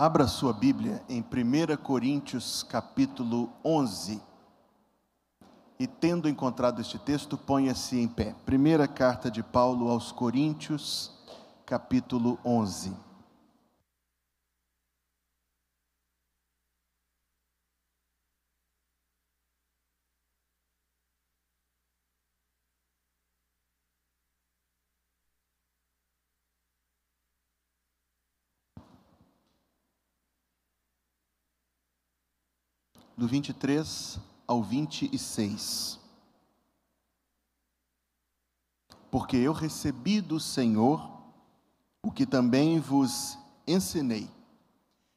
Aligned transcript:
Abra 0.00 0.28
sua 0.28 0.52
Bíblia 0.52 1.02
em 1.08 1.20
1 1.20 1.76
Coríntios 1.82 2.62
capítulo 2.62 3.50
11. 3.64 4.22
E 5.76 5.88
tendo 5.88 6.28
encontrado 6.28 6.80
este 6.80 7.00
texto, 7.00 7.36
ponha-se 7.36 7.98
em 7.98 8.06
pé. 8.06 8.32
Primeira 8.46 8.86
carta 8.86 9.28
de 9.28 9.42
Paulo 9.42 9.88
aos 9.88 10.12
Coríntios, 10.12 11.12
capítulo 11.66 12.38
11. 12.44 13.07
Do 33.28 33.30
23 33.30 34.18
ao 34.46 34.62
26. 34.62 36.00
Porque 39.10 39.36
eu 39.36 39.52
recebi 39.52 40.22
do 40.22 40.40
Senhor 40.40 41.10
o 42.02 42.10
que 42.10 42.24
também 42.24 42.80
vos 42.80 43.38
ensinei, 43.66 44.30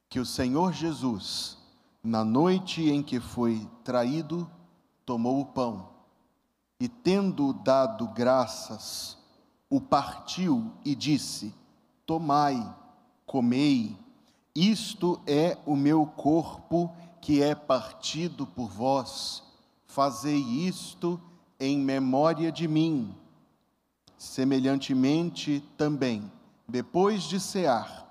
que 0.09 0.19
o 0.19 0.25
Senhor 0.25 0.73
Jesus, 0.73 1.57
na 2.03 2.25
noite 2.25 2.89
em 2.89 3.01
que 3.01 3.19
foi 3.19 3.65
traído, 3.81 4.49
tomou 5.05 5.39
o 5.39 5.45
pão 5.45 5.89
e, 6.81 6.89
tendo 6.89 7.53
dado 7.53 8.09
graças, 8.09 9.17
o 9.69 9.79
partiu 9.79 10.69
e 10.83 10.95
disse: 10.95 11.53
Tomai, 12.05 12.75
comei, 13.25 13.97
isto 14.53 15.21
é 15.25 15.57
o 15.65 15.77
meu 15.77 16.05
corpo 16.05 16.93
que 17.21 17.41
é 17.43 17.53
partido 17.53 18.47
por 18.47 18.67
vós, 18.67 19.43
fazei 19.85 20.39
isto 20.39 21.21
em 21.59 21.77
memória 21.77 22.51
de 22.51 22.67
mim. 22.67 23.15
Semelhantemente 24.17 25.63
também, 25.77 26.31
depois 26.67 27.23
de 27.23 27.39
cear, 27.39 28.07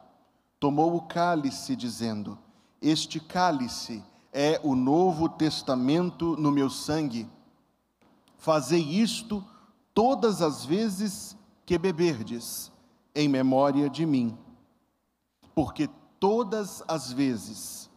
tomou 0.60 0.94
o 0.94 1.02
cálice, 1.02 1.74
dizendo: 1.74 2.38
Este 2.80 3.18
cálice 3.18 4.02
é 4.32 4.60
o 4.62 4.76
novo 4.76 5.28
testamento 5.28 6.36
no 6.36 6.52
meu 6.52 6.70
sangue. 6.70 7.28
Fazei 8.38 8.80
isto 8.80 9.44
todas 9.92 10.40
as 10.40 10.64
vezes 10.64 11.36
que 11.66 11.76
beberdes, 11.76 12.70
em 13.14 13.28
memória 13.28 13.90
de 13.90 14.06
mim. 14.06 14.38
Porque 15.54 15.88
todas 16.18 16.82
as 16.86 17.12
vezes 17.12 17.89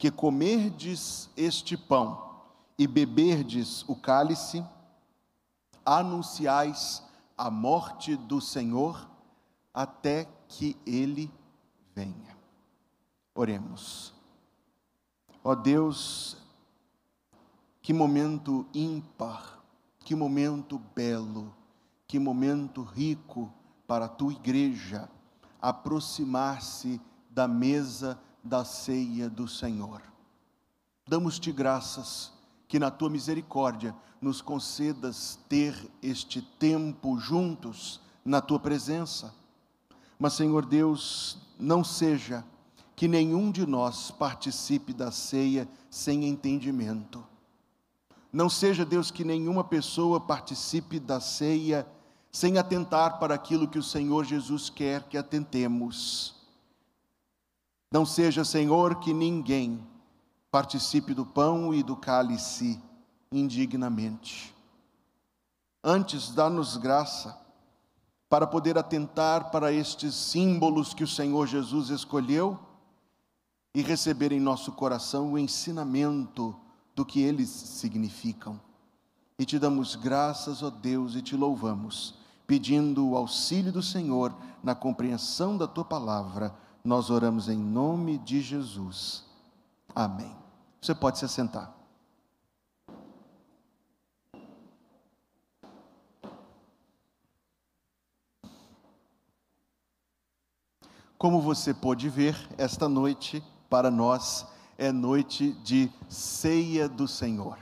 que 0.00 0.10
comerdes 0.10 1.28
este 1.36 1.76
pão 1.76 2.40
e 2.78 2.86
beberdes 2.86 3.84
o 3.86 3.94
cálice, 3.94 4.64
anunciais 5.84 7.04
a 7.36 7.50
morte 7.50 8.16
do 8.16 8.40
Senhor 8.40 9.06
até 9.74 10.26
que 10.48 10.74
ele 10.86 11.30
venha. 11.94 12.34
Oremos. 13.34 14.14
Ó 15.44 15.54
Deus, 15.54 16.38
que 17.82 17.92
momento 17.92 18.66
ímpar, 18.72 19.62
que 19.98 20.14
momento 20.14 20.78
belo, 20.96 21.54
que 22.06 22.18
momento 22.18 22.82
rico 22.82 23.52
para 23.86 24.06
a 24.06 24.08
tua 24.08 24.32
igreja 24.32 25.10
aproximar-se 25.60 26.98
da 27.28 27.46
mesa 27.46 28.18
da 28.42 28.64
ceia 28.64 29.28
do 29.28 29.46
Senhor. 29.46 30.02
Damos-te 31.08 31.50
graças 31.52 32.32
que 32.68 32.78
na 32.78 32.90
tua 32.90 33.10
misericórdia 33.10 33.94
nos 34.20 34.40
concedas 34.40 35.38
ter 35.48 35.74
este 36.02 36.40
tempo 36.40 37.18
juntos 37.18 38.00
na 38.24 38.40
tua 38.40 38.60
presença. 38.60 39.34
Mas, 40.18 40.34
Senhor 40.34 40.66
Deus, 40.66 41.38
não 41.58 41.82
seja 41.82 42.44
que 42.94 43.08
nenhum 43.08 43.50
de 43.50 43.66
nós 43.66 44.10
participe 44.10 44.92
da 44.92 45.10
ceia 45.10 45.68
sem 45.88 46.26
entendimento. 46.26 47.24
Não 48.32 48.48
seja, 48.48 48.84
Deus, 48.84 49.10
que 49.10 49.24
nenhuma 49.24 49.64
pessoa 49.64 50.20
participe 50.20 51.00
da 51.00 51.18
ceia 51.18 51.86
sem 52.30 52.58
atentar 52.58 53.18
para 53.18 53.34
aquilo 53.34 53.66
que 53.66 53.78
o 53.78 53.82
Senhor 53.82 54.24
Jesus 54.24 54.70
quer 54.70 55.02
que 55.04 55.18
atentemos. 55.18 56.39
Não 57.92 58.06
seja, 58.06 58.44
Senhor, 58.44 59.00
que 59.00 59.12
ninguém 59.12 59.84
participe 60.48 61.12
do 61.12 61.26
pão 61.26 61.74
e 61.74 61.82
do 61.82 61.96
cálice 61.96 62.80
indignamente. 63.32 64.54
Antes, 65.82 66.30
dá-nos 66.30 66.76
graça 66.76 67.36
para 68.28 68.46
poder 68.46 68.78
atentar 68.78 69.50
para 69.50 69.72
estes 69.72 70.14
símbolos 70.14 70.94
que 70.94 71.02
o 71.02 71.08
Senhor 71.08 71.48
Jesus 71.48 71.90
escolheu 71.90 72.56
e 73.74 73.82
receber 73.82 74.30
em 74.30 74.38
nosso 74.38 74.70
coração 74.70 75.32
o 75.32 75.38
ensinamento 75.38 76.54
do 76.94 77.04
que 77.04 77.20
eles 77.20 77.48
significam. 77.48 78.60
E 79.36 79.44
te 79.44 79.58
damos 79.58 79.96
graças, 79.96 80.62
ó 80.62 80.70
Deus, 80.70 81.16
e 81.16 81.22
te 81.22 81.34
louvamos, 81.34 82.14
pedindo 82.46 83.08
o 83.08 83.16
auxílio 83.16 83.72
do 83.72 83.82
Senhor 83.82 84.32
na 84.62 84.76
compreensão 84.76 85.56
da 85.56 85.66
tua 85.66 85.84
palavra 85.84 86.54
nós 86.84 87.10
oramos 87.10 87.48
em 87.48 87.58
nome 87.58 88.18
de 88.18 88.40
Jesus. 88.40 89.24
Amém. 89.94 90.34
Você 90.80 90.94
pode 90.94 91.18
se 91.18 91.24
assentar. 91.24 91.74
Como 101.18 101.42
você 101.42 101.74
pode 101.74 102.08
ver, 102.08 102.34
esta 102.56 102.88
noite, 102.88 103.44
para 103.68 103.90
nós, 103.90 104.46
é 104.78 104.90
noite 104.90 105.52
de 105.62 105.92
ceia 106.08 106.88
do 106.88 107.06
Senhor. 107.06 107.58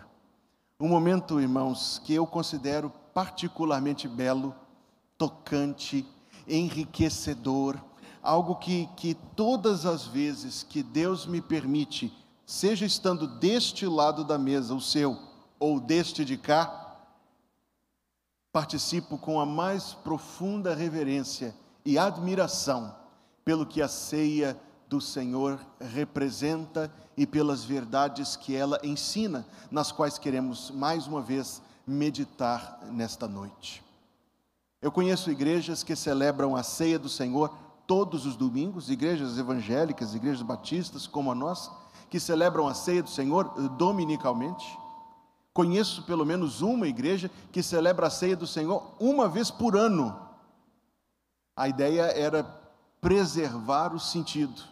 Um 0.78 0.86
momento, 0.86 1.40
irmãos, 1.40 2.00
que 2.04 2.14
eu 2.14 2.24
considero 2.24 2.92
particularmente 3.12 4.06
belo, 4.06 4.54
tocante, 5.18 6.06
enriquecedor, 6.46 7.76
algo 8.28 8.56
que, 8.56 8.86
que 8.94 9.14
todas 9.14 9.86
as 9.86 10.04
vezes 10.04 10.62
que 10.62 10.82
Deus 10.82 11.24
me 11.24 11.40
permite, 11.40 12.12
seja 12.44 12.84
estando 12.84 13.26
deste 13.26 13.86
lado 13.86 14.22
da 14.22 14.36
mesa, 14.36 14.74
o 14.74 14.82
seu, 14.82 15.18
ou 15.58 15.80
deste 15.80 16.26
de 16.26 16.36
cá, 16.36 16.94
participo 18.52 19.16
com 19.16 19.40
a 19.40 19.46
mais 19.46 19.94
profunda 19.94 20.74
reverência 20.74 21.54
e 21.86 21.96
admiração 21.96 22.94
pelo 23.46 23.64
que 23.64 23.80
a 23.80 23.88
ceia 23.88 24.60
do 24.90 25.00
Senhor 25.00 25.58
representa 25.80 26.92
e 27.16 27.26
pelas 27.26 27.64
verdades 27.64 28.36
que 28.36 28.54
ela 28.54 28.78
ensina, 28.82 29.46
nas 29.70 29.90
quais 29.90 30.18
queremos 30.18 30.70
mais 30.70 31.06
uma 31.06 31.22
vez 31.22 31.62
meditar 31.86 32.78
nesta 32.92 33.26
noite. 33.26 33.82
Eu 34.82 34.92
conheço 34.92 35.30
igrejas 35.30 35.82
que 35.82 35.96
celebram 35.96 36.54
a 36.54 36.62
ceia 36.62 36.98
do 36.98 37.08
Senhor 37.08 37.67
todos 37.88 38.26
os 38.26 38.36
domingos, 38.36 38.90
igrejas 38.90 39.38
evangélicas, 39.38 40.14
igrejas 40.14 40.42
batistas 40.42 41.06
como 41.06 41.32
a 41.32 41.34
nossa, 41.34 41.72
que 42.10 42.20
celebram 42.20 42.68
a 42.68 42.74
ceia 42.74 43.02
do 43.02 43.08
Senhor 43.08 43.50
eh, 43.56 43.62
dominicalmente. 43.78 44.78
Conheço 45.54 46.02
pelo 46.02 46.24
menos 46.24 46.60
uma 46.60 46.86
igreja 46.86 47.30
que 47.50 47.62
celebra 47.62 48.06
a 48.06 48.10
ceia 48.10 48.36
do 48.36 48.46
Senhor 48.46 48.94
uma 49.00 49.26
vez 49.26 49.50
por 49.50 49.74
ano. 49.74 50.14
A 51.56 51.66
ideia 51.66 52.02
era 52.02 52.44
preservar 53.00 53.94
o 53.94 53.98
sentido. 53.98 54.62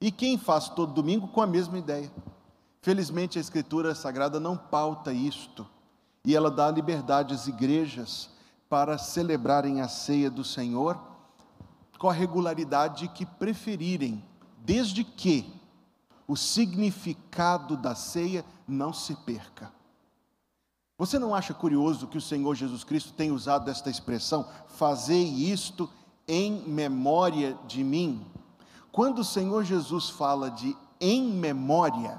E 0.00 0.12
quem 0.12 0.38
faz 0.38 0.68
todo 0.68 0.94
domingo 0.94 1.26
com 1.26 1.42
a 1.42 1.46
mesma 1.48 1.78
ideia. 1.78 2.10
Felizmente 2.80 3.38
a 3.38 3.40
Escritura 3.40 3.92
Sagrada 3.92 4.38
não 4.38 4.56
pauta 4.56 5.12
isto, 5.12 5.66
e 6.24 6.36
ela 6.36 6.50
dá 6.50 6.70
liberdade 6.70 7.34
às 7.34 7.48
igrejas 7.48 8.30
para 8.68 8.96
celebrarem 8.96 9.80
a 9.80 9.88
ceia 9.88 10.30
do 10.30 10.44
Senhor 10.44 11.09
com 12.00 12.08
a 12.08 12.14
regularidade 12.14 13.08
que 13.08 13.26
preferirem, 13.26 14.24
desde 14.64 15.04
que 15.04 15.52
o 16.26 16.34
significado 16.34 17.76
da 17.76 17.94
ceia 17.94 18.42
não 18.66 18.90
se 18.90 19.14
perca. 19.16 19.70
Você 20.96 21.18
não 21.18 21.34
acha 21.34 21.52
curioso 21.52 22.06
que 22.06 22.16
o 22.16 22.20
Senhor 22.22 22.54
Jesus 22.54 22.84
Cristo 22.84 23.12
tem 23.12 23.30
usado 23.30 23.70
esta 23.70 23.90
expressão, 23.90 24.48
fazei 24.66 25.22
isto 25.24 25.90
em 26.26 26.66
memória 26.66 27.58
de 27.66 27.84
mim? 27.84 28.26
Quando 28.90 29.18
o 29.18 29.24
Senhor 29.24 29.62
Jesus 29.62 30.08
fala 30.08 30.50
de 30.50 30.74
em 30.98 31.30
memória, 31.30 32.18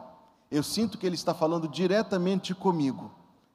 eu 0.51 0.62
sinto 0.62 0.95
que 0.95 1.07
ele 1.07 1.16
está 1.16 1.34
falando 1.34 1.68
diretamente 1.68 2.54
comigo. 2.54 3.10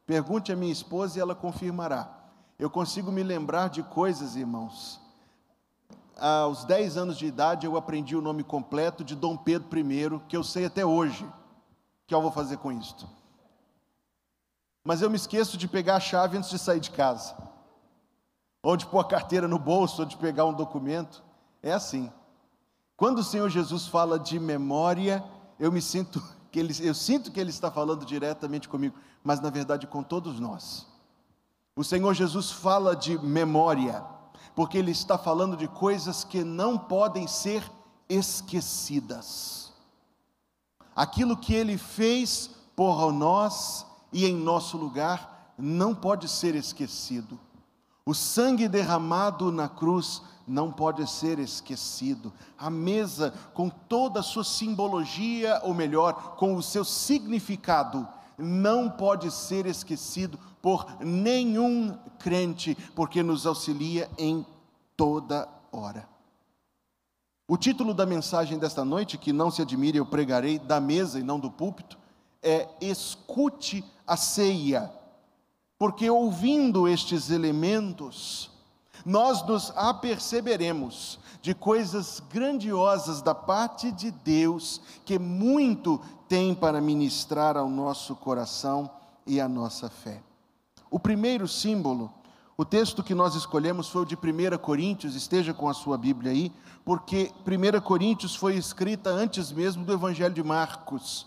Pergunte 0.05 0.51
à 0.51 0.57
minha 0.57 0.73
esposa 0.73 1.19
e 1.19 1.21
ela 1.21 1.37
confirmará. 1.37 2.11
Eu 2.59 2.69
consigo 2.69 3.13
me 3.13 3.23
lembrar 3.23 3.69
de 3.69 3.85
coisas, 3.85 4.35
irmãos, 4.35 5.06
aos 6.17 6.65
10 6.65 6.97
anos 6.97 7.19
de 7.19 7.27
idade, 7.27 7.67
eu 7.67 7.77
aprendi 7.77 8.17
o 8.17 8.23
nome 8.23 8.43
completo 8.43 9.05
de 9.05 9.15
Dom 9.15 9.37
Pedro 9.37 9.79
I, 9.79 10.21
que 10.29 10.37
eu 10.37 10.43
sei 10.43 10.65
até 10.65 10.85
hoje. 10.85 11.27
Que 12.07 12.15
eu 12.15 12.23
vou 12.23 12.31
fazer 12.31 12.57
com 12.59 12.73
isto? 12.73 13.09
Mas 14.85 15.03
eu 15.03 15.11
me 15.11 15.17
esqueço 15.17 15.57
de 15.57 15.67
pegar 15.67 15.97
a 15.97 16.01
chave 16.01 16.39
antes 16.39 16.49
de 16.49 16.59
sair 16.59 16.79
de 16.79 16.91
casa, 16.93 17.37
ou 18.63 18.77
de 18.77 18.87
pôr 18.87 19.01
a 19.01 19.05
carteira 19.05 19.49
no 19.49 19.59
bolso, 19.59 20.03
ou 20.03 20.07
de 20.07 20.17
pegar 20.17 20.45
um 20.45 20.53
documento. 20.53 21.23
É 21.63 21.73
assim. 21.73 22.11
Quando 22.97 23.19
o 23.19 23.25
Senhor 23.25 23.51
Jesus 23.51 23.87
fala 23.87 24.19
de 24.19 24.39
memória, 24.39 25.25
eu 25.59 25.73
me 25.73 25.83
sinto 25.83 26.23
que 26.51 26.61
ele, 26.61 26.75
eu 26.81 26.95
sinto 26.95 27.33
que 27.33 27.41
ele 27.41 27.51
está 27.51 27.71
falando 27.71 28.07
diretamente 28.07 28.69
comigo, 28.69 28.97
mas 29.23 29.41
na 29.41 29.51
verdade 29.51 29.87
com 29.87 30.03
todos 30.03 30.39
nós. 30.39 30.87
O 31.75 31.85
Senhor 31.85 32.15
Jesus 32.15 32.51
fala 32.51 32.97
de 32.97 33.19
memória, 33.19 34.03
porque 34.57 34.79
ele 34.79 34.91
está 34.91 35.19
falando 35.19 35.55
de 35.55 35.69
coisas 35.69 36.25
que 36.25 36.43
não 36.43 36.79
podem 36.79 37.29
ser 37.29 37.63
esquecidas. 38.09 39.71
Aquilo 40.95 41.37
que 41.37 41.53
ele 41.53 41.77
fez 41.77 42.51
por 42.75 43.13
nós 43.13 43.85
e 44.11 44.25
em 44.25 44.35
nosso 44.35 44.79
lugar 44.79 45.53
não 45.59 45.95
pode 45.95 46.27
ser 46.27 46.55
esquecido. 46.55 47.39
O 48.07 48.15
sangue 48.15 48.67
derramado 48.67 49.53
na 49.53 49.69
cruz 49.69 50.23
não 50.49 50.73
pode 50.73 51.07
ser 51.07 51.39
esquecido. 51.39 52.33
A 52.57 52.71
mesa, 52.71 53.35
com 53.53 53.69
toda 53.69 54.21
a 54.21 54.23
sua 54.23 54.45
simbologia, 54.45 55.61
ou 55.65 55.75
melhor, 55.75 56.37
com 56.37 56.57
o 56.57 56.63
seu 56.63 56.85
significado, 56.85 58.09
não 58.39 58.89
pode 58.89 59.31
ser 59.31 59.67
esquecido 59.67 60.39
por 60.67 60.99
nenhum 60.99 61.97
crente, 62.19 62.77
porque 62.97 63.23
nos 63.23 63.47
auxilia 63.47 64.11
em 64.19 64.45
toda 64.97 65.49
hora. 65.71 66.09
O 67.47 67.57
título 67.57 67.95
da 67.95 68.05
mensagem 68.05 68.59
desta 68.59 68.85
noite, 68.85 69.17
que 69.17 69.33
não 69.33 69.49
se 69.49 69.63
admire, 69.63 69.99
eu 69.99 70.05
pregarei 70.05 70.59
da 70.59 70.81
mesa 70.81 71.21
e 71.21 71.23
não 71.23 71.39
do 71.39 71.53
púlpito, 71.53 71.97
é 72.43 72.69
Escute 72.81 73.85
a 74.05 74.17
ceia, 74.17 74.93
porque 75.79 76.11
ouvindo 76.11 76.89
estes 76.89 77.31
elementos, 77.31 78.51
nós 79.05 79.47
nos 79.47 79.71
aperceberemos 79.77 81.21
de 81.41 81.55
coisas 81.55 82.21
grandiosas 82.29 83.23
da 83.23 83.37
parte 83.37 83.93
de 83.93 84.11
Deus, 84.11 84.81
que 85.05 85.17
muito 85.17 86.01
tem 86.29 86.57
para 86.57 86.81
ministrar 86.81 87.57
ao 87.57 87.69
nosso 87.69 88.17
coração 88.17 88.91
e 89.25 89.41
à 89.41 89.49
nossa 89.49 89.89
fé. 89.89 90.26
O 90.91 90.99
primeiro 90.99 91.49
símbolo, 91.49 92.13
o 92.57 92.65
texto 92.65 93.03
que 93.03 93.15
nós 93.15 93.35
escolhemos 93.35 93.89
foi 93.89 94.03
o 94.03 94.07
de 94.07 94.15
1 94.15 94.57
Coríntios, 94.59 95.15
esteja 95.15 95.53
com 95.53 95.69
a 95.69 95.75
sua 95.75 95.99
Bíblia 95.99 96.33
aí, 96.33 96.53
porque 96.85 97.33
1 97.47 97.81
Coríntios 97.81 98.35
foi 98.35 98.57
escrita 98.57 99.11
antes 99.11 99.53
mesmo 99.53 99.85
do 99.85 99.93
Evangelho 99.93 100.35
de 100.35 100.43
Marcos. 100.43 101.27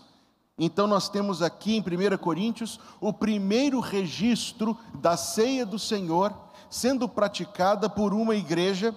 Então 0.58 0.86
nós 0.86 1.08
temos 1.08 1.40
aqui 1.40 1.76
em 1.76 1.80
1 1.80 2.18
Coríntios 2.18 2.80
o 3.00 3.12
primeiro 3.12 3.80
registro 3.80 4.76
da 4.94 5.16
ceia 5.16 5.64
do 5.64 5.78
Senhor 5.78 6.34
sendo 6.68 7.08
praticada 7.08 7.88
por 7.88 8.14
uma 8.14 8.34
igreja 8.34 8.94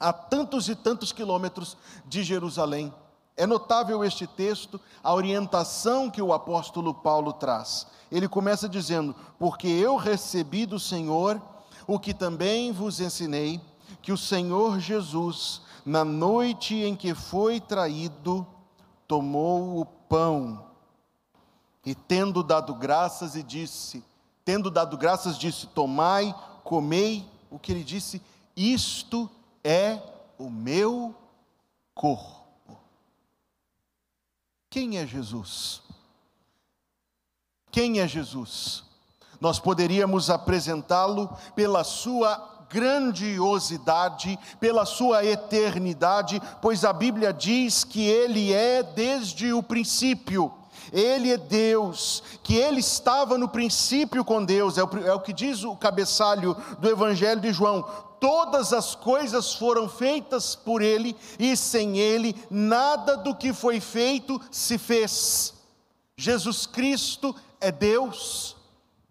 a 0.00 0.12
tantos 0.12 0.68
e 0.68 0.74
tantos 0.74 1.12
quilômetros 1.12 1.76
de 2.06 2.22
Jerusalém. 2.22 2.92
É 3.36 3.46
notável 3.46 4.04
este 4.04 4.26
texto, 4.26 4.80
a 5.02 5.12
orientação 5.12 6.10
que 6.10 6.22
o 6.22 6.32
apóstolo 6.32 6.94
Paulo 6.94 7.32
traz. 7.32 7.86
Ele 8.10 8.28
começa 8.28 8.68
dizendo: 8.68 9.14
Porque 9.38 9.66
eu 9.66 9.96
recebi 9.96 10.66
do 10.66 10.78
Senhor 10.78 11.42
o 11.86 11.98
que 11.98 12.14
também 12.14 12.70
vos 12.70 13.00
ensinei, 13.00 13.60
que 14.00 14.12
o 14.12 14.18
Senhor 14.18 14.78
Jesus, 14.78 15.62
na 15.84 16.04
noite 16.04 16.76
em 16.76 16.94
que 16.94 17.14
foi 17.14 17.60
traído, 17.60 18.46
tomou 19.08 19.80
o 19.80 19.84
pão 19.84 20.64
e, 21.84 21.94
tendo 21.94 22.42
dado 22.42 22.72
graças, 22.74 23.34
e 23.34 23.42
disse: 23.42 24.04
Tendo 24.44 24.70
dado 24.70 24.96
graças, 24.96 25.36
disse: 25.36 25.66
Tomai, 25.66 26.34
comei, 26.62 27.28
o 27.50 27.58
que 27.58 27.72
ele 27.72 27.84
disse, 27.84 28.22
isto 28.56 29.28
é 29.62 30.00
o 30.38 30.48
meu 30.48 31.14
corpo. 31.94 32.43
Quem 34.74 34.98
é 34.98 35.06
Jesus? 35.06 35.80
Quem 37.70 38.00
é 38.00 38.08
Jesus? 38.08 38.82
Nós 39.40 39.60
poderíamos 39.60 40.30
apresentá-lo 40.30 41.30
pela 41.54 41.84
sua 41.84 42.66
grandiosidade, 42.68 44.36
pela 44.58 44.84
sua 44.84 45.24
eternidade, 45.24 46.42
pois 46.60 46.84
a 46.84 46.92
Bíblia 46.92 47.32
diz 47.32 47.84
que 47.84 48.04
ele 48.04 48.52
é 48.52 48.82
desde 48.82 49.52
o 49.52 49.62
princípio 49.62 50.52
ele 50.92 51.32
é 51.32 51.36
Deus, 51.36 52.22
que 52.42 52.54
Ele 52.54 52.78
estava 52.78 53.36
no 53.38 53.48
princípio 53.48 54.24
com 54.24 54.44
Deus, 54.44 54.78
é 54.78 54.84
o, 54.84 54.88
é 55.04 55.12
o 55.12 55.20
que 55.20 55.32
diz 55.32 55.64
o 55.64 55.74
cabeçalho 55.74 56.56
do 56.78 56.88
Evangelho 56.88 57.40
de 57.40 57.52
João. 57.52 57.84
Todas 58.24 58.72
as 58.72 58.94
coisas 58.94 59.52
foram 59.52 59.86
feitas 59.86 60.56
por 60.56 60.80
Ele, 60.80 61.14
e 61.38 61.54
sem 61.54 61.98
Ele, 61.98 62.34
nada 62.50 63.18
do 63.18 63.34
que 63.34 63.52
foi 63.52 63.80
feito 63.80 64.40
se 64.50 64.78
fez. 64.78 65.52
Jesus 66.16 66.64
Cristo 66.64 67.36
é 67.60 67.70
Deus, 67.70 68.56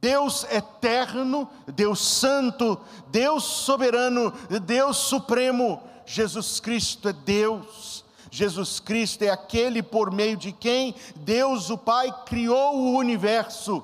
Deus 0.01 0.45
eterno, 0.45 1.47
Deus 1.75 1.99
santo, 1.99 2.75
Deus 3.09 3.43
soberano, 3.43 4.33
Deus 4.65 4.97
supremo. 4.97 5.83
Jesus 6.07 6.59
Cristo 6.59 7.07
é 7.07 7.13
Deus. 7.13 8.03
Jesus 8.31 8.79
Cristo 8.79 9.21
é 9.21 9.29
aquele 9.29 9.83
por 9.83 10.11
meio 10.11 10.35
de 10.35 10.51
quem 10.51 10.95
Deus 11.17 11.69
o 11.69 11.77
Pai 11.77 12.11
criou 12.25 12.77
o 12.77 12.97
universo. 12.97 13.83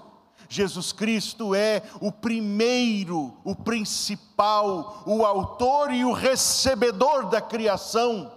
Jesus 0.49 0.91
Cristo 0.91 1.53
é 1.53 1.83
o 2.01 2.11
primeiro, 2.11 3.37
o 3.43 3.55
principal, 3.55 5.03
o 5.05 5.23
autor 5.23 5.93
e 5.93 6.03
o 6.03 6.11
recebedor 6.11 7.29
da 7.29 7.39
criação. 7.39 8.31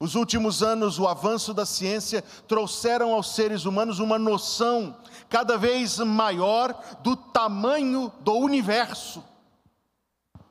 Os 0.00 0.14
últimos 0.14 0.62
anos, 0.62 1.00
o 1.00 1.08
avanço 1.08 1.52
da 1.52 1.66
ciência 1.66 2.22
trouxeram 2.46 3.12
aos 3.12 3.34
seres 3.34 3.64
humanos 3.64 3.98
uma 3.98 4.16
noção 4.16 4.96
cada 5.28 5.58
vez 5.58 5.98
maior 5.98 6.72
do 7.02 7.16
tamanho 7.16 8.12
do 8.20 8.34
universo, 8.34 9.24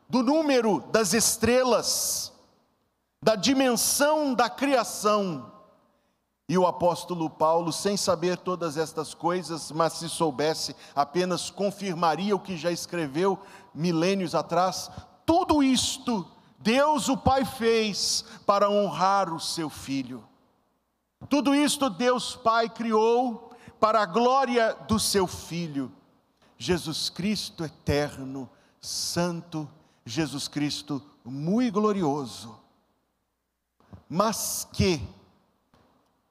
do 0.09 0.21
número 0.21 0.83
das 0.91 1.13
estrelas, 1.13 2.33
da 3.23 3.35
dimensão 3.37 4.33
da 4.33 4.49
criação. 4.49 5.56
E 6.49 6.57
o 6.57 6.65
apóstolo 6.65 7.29
Paulo, 7.29 7.73
sem 7.73 7.97
saber 7.97 8.37
todas 8.37 8.77
estas 8.77 9.13
coisas, 9.13 9.71
mas 9.71 9.93
se 9.93 10.07
soubesse, 10.07 10.75
apenas 10.95 11.49
confirmaria 11.49 12.35
o 12.35 12.39
que 12.39 12.55
já 12.55 12.71
escreveu 12.71 13.37
milênios 13.73 14.33
atrás. 14.33 14.89
Tudo 15.25 15.61
isto 15.61 16.25
Deus 16.59 17.09
o 17.09 17.17
Pai 17.17 17.43
fez 17.43 18.23
para 18.45 18.69
honrar 18.69 19.33
o 19.33 19.39
seu 19.39 19.69
filho. 19.69 20.23
Tudo 21.29 21.53
isto 21.53 21.89
Deus 21.89 22.35
Pai 22.35 22.69
criou 22.69 23.51
para 23.79 24.01
a 24.01 24.05
glória 24.05 24.73
do 24.87 24.99
seu 24.99 25.27
filho. 25.27 25.91
Jesus 26.57 27.09
Cristo 27.09 27.65
eterno, 27.65 28.49
santo, 28.79 29.69
Jesus 30.05 30.47
Cristo 30.47 31.03
muito 31.25 31.73
glorioso 31.73 32.67
mas 34.09 34.67
que, 34.71 35.01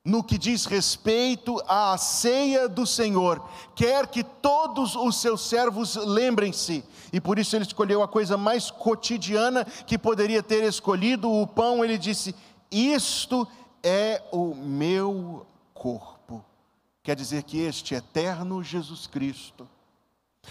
no 0.07 0.23
que 0.23 0.39
diz 0.39 0.67
respeito 0.67 1.61
à 1.67 1.99
ceia 1.99 2.69
do 2.69 2.87
Senhor, 2.87 3.45
quer 3.75 4.07
que 4.07 4.23
todos 4.23 4.95
os 4.95 5.21
seus 5.21 5.41
servos 5.49 5.97
lembrem-se, 5.97 6.85
e 7.13 7.21
por 7.21 7.41
isso 7.41 7.57
ele 7.57 7.65
escolheu 7.65 8.01
a 8.05 8.09
coisa 8.09 8.37
mais 8.37 8.71
cotidiana 8.71 9.65
que 9.65 9.99
poderia 9.99 10.45
ter 10.45 10.63
escolhido, 10.63 11.29
o 11.29 11.45
pão, 11.45 11.85
ele 11.85 11.99
disse: 11.99 12.37
Isto 12.71 13.49
é 13.83 14.23
o 14.31 14.55
meu 14.55 15.45
corpo. 15.75 16.45
Quer 17.03 17.17
dizer 17.17 17.43
que 17.43 17.59
este 17.59 17.97
eterno 17.97 18.63
Jesus 18.63 19.09
Cristo, 19.09 19.69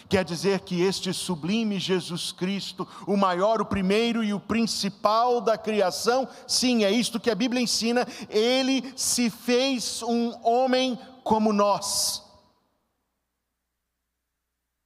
Quer 0.07 0.23
dizer 0.23 0.61
que 0.61 0.81
este 0.81 1.13
sublime 1.13 1.79
Jesus 1.79 2.31
Cristo, 2.31 2.87
o 3.07 3.17
maior, 3.17 3.61
o 3.61 3.65
primeiro 3.65 4.23
e 4.23 4.33
o 4.33 4.39
principal 4.39 5.41
da 5.41 5.57
criação, 5.57 6.27
sim, 6.47 6.83
é 6.83 6.91
isto 6.91 7.19
que 7.19 7.31
a 7.31 7.35
Bíblia 7.35 7.61
ensina, 7.61 8.07
ele 8.29 8.93
se 8.95 9.29
fez 9.29 10.03
um 10.03 10.33
homem 10.43 10.99
como 11.23 11.51
nós. 11.51 12.23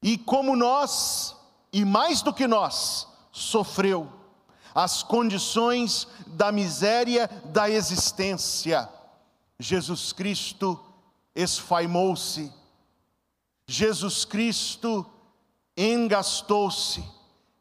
E 0.02 0.18
como 0.18 0.56
nós, 0.56 1.36
e 1.74 1.84
mais 1.84 2.22
do 2.22 2.34
que 2.34 2.48
nós, 2.48 3.08
sofreu 3.32 4.10
as 4.74 5.04
condições 5.04 6.08
da 6.28 6.52
miséria 6.52 7.28
da 7.46 7.70
existência. 7.70 8.88
Jesus 9.60 10.14
Cristo 10.14 10.80
esfaimou-se 11.36 12.59
Jesus 13.72 14.26
Cristo 14.26 15.06
engastou-se, 15.78 17.04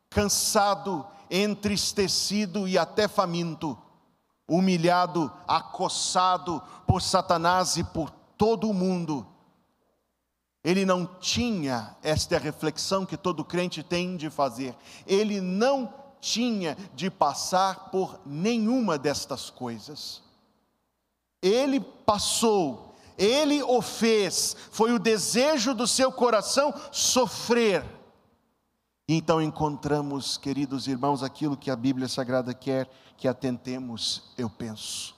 cansado, 0.08 1.06
entristecido 1.30 2.66
e 2.66 2.78
até 2.78 3.06
faminto, 3.06 3.76
humilhado, 4.48 5.30
acossado 5.46 6.62
por 6.86 7.02
Satanás 7.02 7.76
e 7.76 7.84
por 7.84 8.08
todo 8.38 8.70
o 8.70 8.72
mundo. 8.72 9.26
Ele 10.64 10.86
não 10.86 11.04
tinha 11.04 11.94
esta 12.02 12.38
reflexão 12.38 13.04
que 13.04 13.18
todo 13.18 13.44
crente 13.44 13.82
tem 13.82 14.16
de 14.16 14.30
fazer. 14.30 14.74
Ele 15.06 15.42
não 15.42 15.92
tinha 16.22 16.74
de 16.94 17.10
passar 17.10 17.90
por 17.90 18.18
nenhuma 18.24 18.96
destas 18.96 19.50
coisas. 19.50 20.22
Ele 21.42 21.78
passou, 21.80 22.87
ele 23.18 23.62
o 23.62 23.82
fez, 23.82 24.56
foi 24.70 24.92
o 24.92 24.98
desejo 24.98 25.74
do 25.74 25.86
seu 25.86 26.12
coração 26.12 26.72
sofrer. 26.92 27.84
Então 29.08 29.42
encontramos, 29.42 30.36
queridos 30.36 30.86
irmãos, 30.86 31.22
aquilo 31.22 31.56
que 31.56 31.70
a 31.70 31.76
Bíblia 31.76 32.06
Sagrada 32.08 32.54
quer 32.54 32.88
que 33.16 33.26
atentemos, 33.26 34.32
eu 34.38 34.48
penso, 34.48 35.16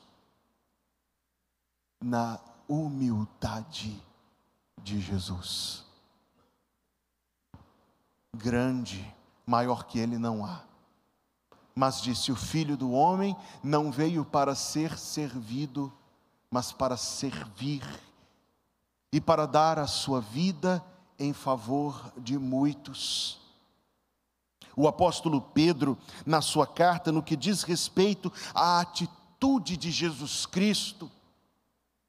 na 2.01 2.41
humildade 2.67 4.03
de 4.83 5.01
Jesus. 5.01 5.85
Grande, 8.35 9.15
maior 9.45 9.85
que 9.85 9.99
ele 9.99 10.17
não 10.17 10.45
há. 10.45 10.63
Mas 11.75 12.01
disse: 12.01 12.33
O 12.33 12.37
filho 12.37 12.77
do 12.77 12.93
homem 12.93 13.37
não 13.63 13.91
veio 13.91 14.25
para 14.25 14.55
ser 14.55 14.97
servido, 14.97 15.93
mas 16.51 16.73
para 16.73 16.97
servir 16.97 17.83
e 19.13 19.21
para 19.21 19.47
dar 19.47 19.79
a 19.79 19.87
sua 19.87 20.21
vida 20.21 20.85
em 21.19 21.33
favor 21.33 22.13
de 22.17 22.39
muitos. 22.39 23.39
O 24.75 24.89
apóstolo 24.89 25.41
Pedro, 25.41 25.99
na 26.25 26.41
sua 26.41 26.67
carta, 26.67 27.13
no 27.13 27.23
que 27.23 27.37
diz 27.37 27.63
respeito 27.63 28.33
à 28.55 28.81
atitude 28.81 29.77
de 29.77 29.91
Jesus 29.91 30.47
Cristo, 30.47 31.11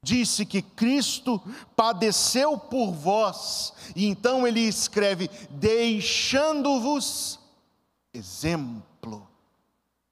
disse 0.02 0.46
que 0.46 0.62
Cristo 0.62 1.40
padeceu 1.76 2.58
por 2.58 2.92
vós, 2.92 3.72
e 3.94 4.06
então 4.06 4.46
ele 4.46 4.60
escreve: 4.60 5.28
deixando-vos 5.50 7.38
exemplo, 8.12 9.28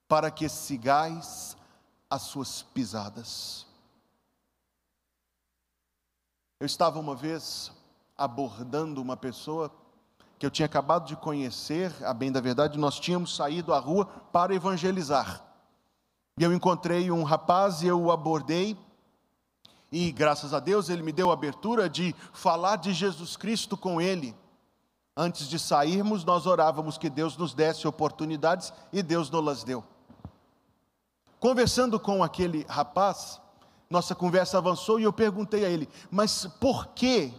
para 0.09 0.31
que 0.31 0.49
sigais 0.49 1.57
as 2.09 2.23
suas 2.23 2.63
pisadas. 2.63 3.70
Eu 6.61 6.67
estava 6.67 6.99
uma 6.99 7.17
vez 7.17 7.73
abordando 8.19 9.01
uma 9.01 9.17
pessoa 9.17 9.73
que 10.39 10.45
eu 10.45 10.51
tinha 10.51 10.67
acabado 10.67 11.07
de 11.07 11.17
conhecer, 11.17 11.91
a 12.05 12.13
bem 12.13 12.31
da 12.31 12.39
verdade, 12.39 12.79
nós 12.79 13.01
tínhamos 13.01 13.35
saído 13.35 13.73
à 13.73 13.79
rua 13.79 14.05
para 14.31 14.55
evangelizar. 14.55 15.43
E 16.39 16.43
eu 16.43 16.53
encontrei 16.53 17.11
um 17.11 17.23
rapaz 17.23 17.81
e 17.81 17.87
eu 17.87 17.99
o 17.99 18.13
abordei, 18.13 18.77
e 19.91 20.13
graças 20.13 20.53
a 20.53 20.61
Deus 20.61 20.91
ele 20.91 21.03
me 21.03 21.13
deu 21.13 21.31
a 21.31 21.33
abertura 21.33 21.89
de 21.89 22.15
falar 22.31 22.77
de 22.77 22.93
Jesus 22.93 23.39
Cristo 23.39 23.75
com 23.75 23.99
ele. 23.99 24.37
Antes 25.17 25.49
de 25.49 25.59
sairmos, 25.59 26.27
nós 26.27 26.45
orávamos 26.45 26.99
que 26.99 27.09
Deus 27.09 27.39
nos 27.39 27.55
desse 27.55 27.89
oportunidades 27.89 28.71
e 28.93 29.03
Deus 29.03 29.31
nos 29.31 29.43
las 29.43 29.65
deu. 29.65 29.83
Conversando 31.39 31.99
com 31.99 32.23
aquele 32.23 32.67
rapaz, 32.69 33.41
nossa 33.91 34.15
conversa 34.15 34.57
avançou 34.57 35.01
e 35.01 35.03
eu 35.03 35.13
perguntei 35.13 35.65
a 35.65 35.69
ele: 35.69 35.89
Mas 36.11 36.47
por 36.61 36.87
que 36.95 37.35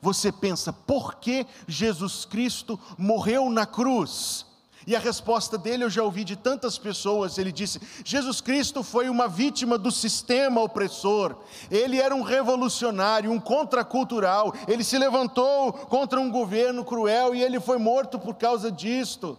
você 0.00 0.30
pensa, 0.30 0.72
por 0.72 1.16
que 1.16 1.46
Jesus 1.66 2.26
Cristo 2.26 2.78
morreu 2.98 3.48
na 3.48 3.64
cruz? 3.64 4.46
E 4.86 4.96
a 4.96 4.98
resposta 4.98 5.58
dele 5.58 5.84
eu 5.84 5.90
já 5.90 6.02
ouvi 6.02 6.24
de 6.24 6.36
tantas 6.36 6.76
pessoas. 6.76 7.38
Ele 7.38 7.50
disse: 7.50 7.80
Jesus 8.04 8.42
Cristo 8.42 8.82
foi 8.82 9.08
uma 9.08 9.26
vítima 9.26 9.78
do 9.78 9.90
sistema 9.90 10.60
opressor. 10.60 11.36
Ele 11.70 11.98
era 11.98 12.14
um 12.14 12.22
revolucionário, 12.22 13.30
um 13.30 13.40
contracultural. 13.40 14.52
Ele 14.68 14.84
se 14.84 14.98
levantou 14.98 15.72
contra 15.72 16.20
um 16.20 16.30
governo 16.30 16.84
cruel 16.84 17.34
e 17.34 17.42
ele 17.42 17.58
foi 17.58 17.78
morto 17.78 18.18
por 18.18 18.34
causa 18.34 18.70
disto. 18.70 19.38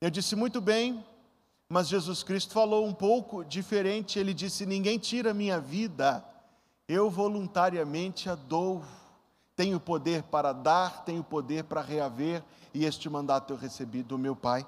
Eu 0.00 0.10
disse: 0.10 0.36
Muito 0.36 0.60
bem, 0.60 1.04
mas 1.68 1.88
Jesus 1.88 2.22
Cristo 2.22 2.52
falou 2.52 2.86
um 2.86 2.92
pouco 2.92 3.44
diferente. 3.44 4.18
Ele 4.18 4.34
disse: 4.34 4.66
Ninguém 4.66 4.98
tira 4.98 5.34
minha 5.34 5.58
vida, 5.58 6.24
eu 6.88 7.10
voluntariamente 7.10 8.28
a 8.28 8.34
dou. 8.34 8.82
Tenho 9.56 9.78
poder 9.78 10.24
para 10.24 10.52
dar, 10.52 11.04
tenho 11.04 11.22
poder 11.22 11.64
para 11.64 11.80
reaver, 11.80 12.42
e 12.72 12.84
este 12.84 13.08
mandato 13.08 13.52
eu 13.52 13.56
recebi 13.56 14.02
do 14.02 14.18
meu 14.18 14.34
Pai. 14.34 14.66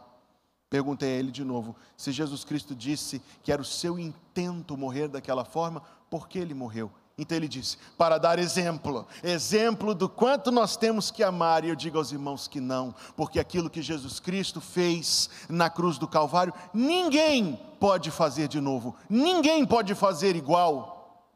Perguntei 0.70 1.12
a 1.14 1.18
ele 1.18 1.30
de 1.30 1.44
novo: 1.44 1.76
se 1.96 2.12
Jesus 2.12 2.44
Cristo 2.44 2.74
disse 2.74 3.20
que 3.42 3.52
era 3.52 3.62
o 3.62 3.64
seu 3.64 3.98
intento 3.98 4.76
morrer 4.76 5.08
daquela 5.08 5.44
forma, 5.44 5.82
por 6.10 6.28
que 6.28 6.38
ele 6.38 6.54
morreu? 6.54 6.90
Então 7.18 7.36
ele 7.36 7.48
disse: 7.48 7.78
para 7.96 8.18
dar 8.18 8.38
exemplo, 8.38 9.06
exemplo 9.22 9.94
do 9.94 10.08
quanto 10.08 10.52
nós 10.52 10.76
temos 10.76 11.10
que 11.10 11.22
amar, 11.22 11.64
e 11.64 11.70
eu 11.70 11.76
digo 11.76 11.96
aos 11.96 12.12
irmãos 12.12 12.46
que 12.46 12.60
não, 12.60 12.94
porque 13.16 13.40
aquilo 13.40 13.70
que 13.70 13.80
Jesus 13.80 14.20
Cristo 14.20 14.60
fez 14.60 15.30
na 15.48 15.70
cruz 15.70 15.96
do 15.96 16.06
Calvário, 16.06 16.52
ninguém 16.74 17.58
pode 17.80 18.10
fazer 18.10 18.48
de 18.48 18.60
novo, 18.60 18.94
ninguém 19.08 19.64
pode 19.64 19.94
fazer 19.94 20.36
igual. 20.36 21.32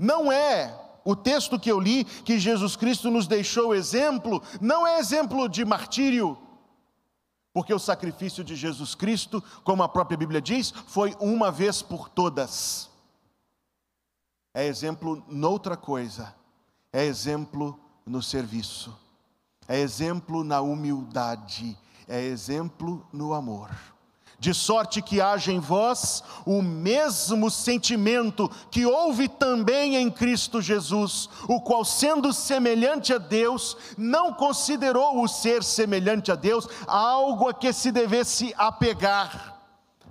Não 0.00 0.30
é 0.30 0.72
o 1.04 1.16
texto 1.16 1.58
que 1.58 1.72
eu 1.72 1.80
li, 1.80 2.04
que 2.04 2.38
Jesus 2.38 2.76
Cristo 2.76 3.10
nos 3.10 3.26
deixou 3.26 3.74
exemplo, 3.74 4.40
não 4.60 4.86
é 4.86 5.00
exemplo 5.00 5.48
de 5.48 5.64
martírio, 5.64 6.38
porque 7.52 7.74
o 7.74 7.80
sacrifício 7.80 8.44
de 8.44 8.54
Jesus 8.54 8.94
Cristo, 8.94 9.42
como 9.64 9.82
a 9.82 9.88
própria 9.88 10.16
Bíblia 10.16 10.40
diz, 10.40 10.72
foi 10.86 11.16
uma 11.18 11.50
vez 11.50 11.82
por 11.82 12.08
todas 12.08 12.88
é 14.54 14.66
exemplo 14.66 15.22
noutra 15.28 15.76
coisa, 15.76 16.34
é 16.92 17.04
exemplo 17.04 17.78
no 18.06 18.22
serviço, 18.22 18.96
é 19.66 19.78
exemplo 19.78 20.42
na 20.42 20.60
humildade, 20.60 21.78
é 22.08 22.22
exemplo 22.22 23.06
no 23.12 23.34
amor. 23.34 23.70
De 24.40 24.54
sorte 24.54 25.02
que 25.02 25.20
haja 25.20 25.50
em 25.50 25.58
vós 25.58 26.22
o 26.46 26.62
mesmo 26.62 27.50
sentimento 27.50 28.48
que 28.70 28.86
houve 28.86 29.28
também 29.28 29.96
em 29.96 30.08
Cristo 30.08 30.62
Jesus, 30.62 31.28
o 31.48 31.60
qual, 31.60 31.84
sendo 31.84 32.32
semelhante 32.32 33.12
a 33.12 33.18
Deus, 33.18 33.76
não 33.96 34.32
considerou 34.32 35.20
o 35.20 35.26
ser 35.26 35.64
semelhante 35.64 36.30
a 36.30 36.36
Deus 36.36 36.68
algo 36.86 37.48
a 37.48 37.54
que 37.54 37.72
se 37.72 37.90
devesse 37.90 38.54
apegar, 38.56 39.60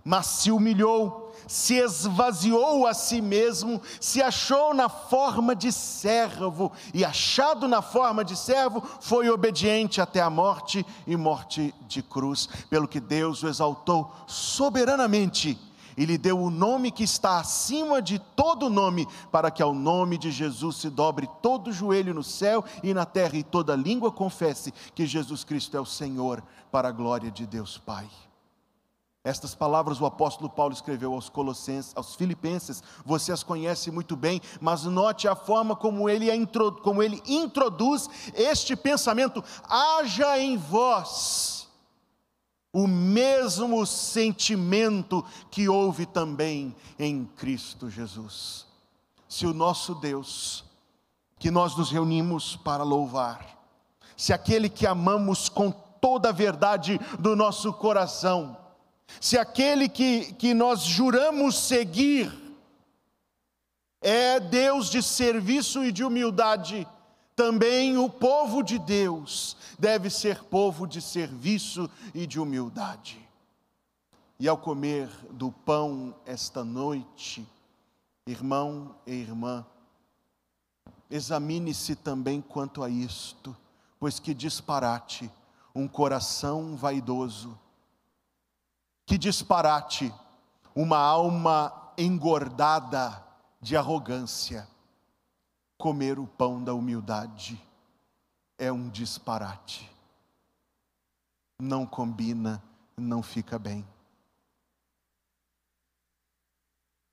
mas 0.03 0.25
se 0.27 0.51
humilhou 0.51 1.26
se 1.47 1.75
esvaziou 1.75 2.85
a 2.85 2.93
si 2.93 3.21
mesmo, 3.21 3.81
se 3.99 4.21
achou 4.21 4.73
na 4.73 4.89
forma 4.89 5.55
de 5.55 5.71
servo, 5.71 6.71
e 6.93 7.03
achado 7.05 7.67
na 7.67 7.81
forma 7.81 8.23
de 8.23 8.35
servo, 8.35 8.83
foi 9.01 9.29
obediente 9.29 10.01
até 10.01 10.21
a 10.21 10.29
morte 10.29 10.85
e 11.05 11.15
morte 11.15 11.73
de 11.87 12.01
cruz, 12.01 12.47
pelo 12.69 12.87
que 12.87 12.99
Deus 12.99 13.43
o 13.43 13.47
exaltou 13.47 14.11
soberanamente 14.27 15.57
e 15.97 16.05
lhe 16.05 16.17
deu 16.17 16.39
o 16.39 16.51
nome 16.51 16.91
que 16.91 17.03
está 17.03 17.39
acima 17.39 17.99
de 18.01 18.19
todo 18.19 18.69
nome, 18.69 19.07
para 19.31 19.49
que 19.49 19.63
ao 19.63 19.73
nome 19.73 20.17
de 20.17 20.29
Jesus 20.29 20.77
se 20.77 20.91
dobre 20.91 21.27
todo 21.41 21.71
joelho 21.71 22.13
no 22.13 22.23
céu 22.23 22.63
e 22.83 22.93
na 22.93 23.03
terra, 23.03 23.35
e 23.35 23.43
toda 23.43 23.75
língua 23.75 24.11
confesse 24.11 24.71
que 24.93 25.07
Jesus 25.07 25.43
Cristo 25.43 25.75
é 25.75 25.81
o 25.81 25.85
Senhor, 25.85 26.43
para 26.71 26.89
a 26.89 26.91
glória 26.91 27.31
de 27.31 27.47
Deus 27.47 27.79
Pai. 27.79 28.07
Estas 29.27 29.53
palavras 29.53 29.99
o 29.99 30.05
apóstolo 30.05 30.49
Paulo 30.49 30.73
escreveu 30.73 31.13
aos 31.13 31.27
Colossenses, 31.27 31.91
aos 31.97 32.15
Filipenses, 32.15 32.81
você 33.03 33.33
as 33.33 33.43
conhece 33.43 33.91
muito 33.91 34.15
bem, 34.15 34.41
mas 34.61 34.85
note 34.85 35.27
a 35.27 35.35
forma 35.35 35.75
como 35.75 36.09
ele, 36.09 36.27
como 36.81 37.03
ele 37.03 37.21
introduz 37.27 38.09
este 38.33 38.73
pensamento: 38.73 39.43
haja 39.67 40.39
em 40.39 40.55
vós 40.55 41.67
o 42.71 42.87
mesmo 42.87 43.85
sentimento 43.85 45.25
que 45.51 45.67
houve 45.67 46.05
também 46.05 46.73
em 46.97 47.25
Cristo 47.25 47.89
Jesus. 47.89 48.65
Se 49.27 49.45
o 49.45 49.53
nosso 49.53 49.93
Deus, 49.93 50.63
que 51.37 51.51
nós 51.51 51.75
nos 51.75 51.91
reunimos 51.91 52.55
para 52.55 52.81
louvar, 52.81 53.59
se 54.15 54.31
aquele 54.31 54.69
que 54.69 54.87
amamos 54.87 55.49
com 55.49 55.69
toda 55.69 56.29
a 56.29 56.31
verdade 56.31 56.97
do 57.19 57.35
nosso 57.35 57.73
coração, 57.73 58.65
se 59.19 59.37
aquele 59.37 59.89
que, 59.89 60.33
que 60.33 60.53
nós 60.53 60.81
juramos 60.81 61.57
seguir 61.57 62.31
é 64.01 64.39
Deus 64.39 64.89
de 64.89 65.01
serviço 65.01 65.83
e 65.83 65.91
de 65.91 66.03
humildade, 66.03 66.87
também 67.35 67.97
o 67.97 68.09
povo 68.09 68.63
de 68.63 68.79
Deus 68.79 69.57
deve 69.77 70.09
ser 70.09 70.43
povo 70.43 70.87
de 70.87 71.01
serviço 71.01 71.89
e 72.13 72.25
de 72.25 72.39
humildade. 72.39 73.19
E 74.39 74.47
ao 74.47 74.57
comer 74.57 75.09
do 75.31 75.51
pão 75.51 76.15
esta 76.25 76.63
noite, 76.63 77.47
irmão 78.27 78.95
e 79.05 79.13
irmã, 79.13 79.65
examine-se 81.09 81.95
também 81.95 82.41
quanto 82.41 82.83
a 82.83 82.89
isto, 82.89 83.55
pois 83.99 84.19
que 84.19 84.33
disparate 84.33 85.29
um 85.73 85.87
coração 85.87 86.75
vaidoso 86.75 87.57
Que 89.07 89.17
disparate, 89.17 90.13
uma 90.75 90.97
alma 90.97 91.93
engordada 91.97 93.23
de 93.61 93.77
arrogância, 93.77 94.67
comer 95.77 96.19
o 96.19 96.27
pão 96.27 96.61
da 96.61 96.73
humildade 96.73 97.59
é 98.57 98.69
um 98.69 98.89
disparate. 98.89 99.89
Não 101.57 101.85
combina, 101.85 102.61
não 102.97 103.23
fica 103.23 103.57
bem. 103.57 103.87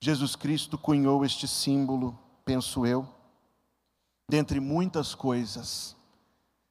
Jesus 0.03 0.35
Cristo 0.35 0.77
cunhou 0.77 1.25
este 1.25 1.47
símbolo, 1.47 2.19
penso 2.45 2.85
eu, 2.85 3.09
dentre 4.29 4.59
muitas 4.59 5.15
coisas, 5.15 5.95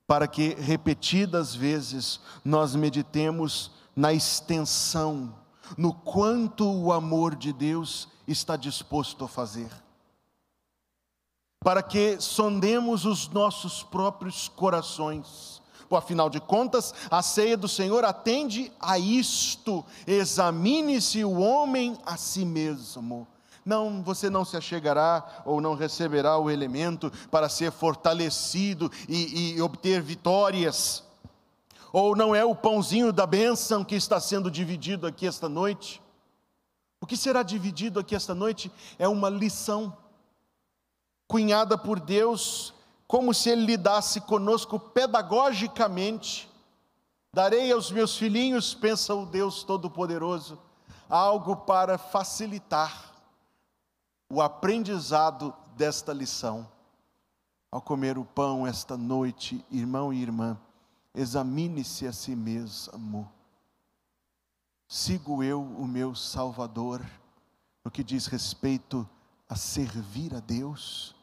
para 0.06 0.28
que 0.28 0.54
repetidas 0.56 1.56
vezes 1.56 2.20
nós 2.44 2.76
meditemos 2.76 3.72
na 3.96 4.14
extensão, 4.14 5.34
no 5.78 5.94
quanto 5.94 6.70
o 6.70 6.92
amor 6.92 7.36
de 7.36 7.54
Deus 7.54 8.08
está 8.28 8.56
disposto 8.56 9.26
a 9.26 9.28
fazer. 9.28 9.72
Para 11.60 11.82
que 11.82 12.20
sondemos 12.20 13.06
os 13.06 13.28
nossos 13.30 13.84
próprios 13.84 14.50
corações, 14.50 15.62
Pois, 15.94 16.04
afinal 16.04 16.28
de 16.28 16.40
contas, 16.40 16.92
a 17.12 17.22
ceia 17.22 17.56
do 17.56 17.68
Senhor 17.68 18.04
atende 18.04 18.72
a 18.80 18.98
isto: 18.98 19.86
examine-se 20.08 21.24
o 21.24 21.40
homem 21.40 21.96
a 22.04 22.18
si 22.18 22.44
mesmo. 22.44 23.28
Não, 23.64 24.02
você 24.02 24.30
não 24.30 24.44
se 24.44 24.58
achegará 24.58 25.44
ou 25.46 25.62
não 25.62 25.76
receberá 25.76 26.38
o 26.38 26.50
elemento 26.50 27.12
para 27.30 27.48
ser 27.48 27.72
fortalecido 27.72 28.92
e, 29.08 29.56
e 29.56 29.62
obter 29.62 30.02
vitórias. 30.02 31.04
Ou 31.94 32.16
não 32.16 32.34
é 32.34 32.44
o 32.44 32.56
pãozinho 32.56 33.14
da 33.14 33.28
bênção 33.28 33.86
que 33.86 33.94
está 33.94 34.20
sendo 34.20 34.50
dividido 34.50 35.06
aqui 35.06 35.28
esta 35.28 35.48
noite. 35.48 36.02
O 37.00 37.06
que 37.06 37.16
será 37.16 37.44
dividido 37.44 38.00
aqui 38.00 38.16
esta 38.16 38.34
noite 38.34 38.72
é 38.98 39.08
uma 39.08 39.30
lição, 39.30 39.96
cunhada 41.28 41.78
por 41.78 42.00
Deus 42.00 42.74
como 43.08 43.32
se 43.32 43.52
ele 43.52 43.64
lidasse 43.64 44.20
conosco 44.22 44.80
pedagogicamente. 44.80 46.50
Darei 47.32 47.72
aos 47.72 47.92
meus 47.92 48.18
filhinhos, 48.18 48.74
pensa 48.74 49.14
o 49.14 49.24
Deus 49.24 49.64
Todo-Poderoso, 49.64 50.58
algo 51.08 51.56
para 51.56 52.00
facilitar 52.00 53.14
o 54.32 54.42
aprendizado 54.42 55.54
desta 55.76 56.12
lição. 56.12 56.68
Ao 57.72 57.80
comer 57.80 58.18
o 58.18 58.26
pão 58.26 58.66
esta 58.66 58.98
noite, 58.98 59.64
irmão 59.70 60.12
e 60.12 60.20
irmã, 60.20 60.58
examine-se 61.14 62.08
a 62.08 62.14
si 62.14 62.36
mesmo. 62.36 63.32
Sigo 64.88 65.44
eu 65.44 65.62
o 65.62 65.88
meu 65.88 66.16
Salvador 66.16 67.02
no 67.84 67.92
que 67.92 68.04
diz 68.04 68.28
respeito 68.28 69.08
a 69.48 69.56
servir 69.56 70.34
a 70.34 70.40
Deus? 70.40 71.16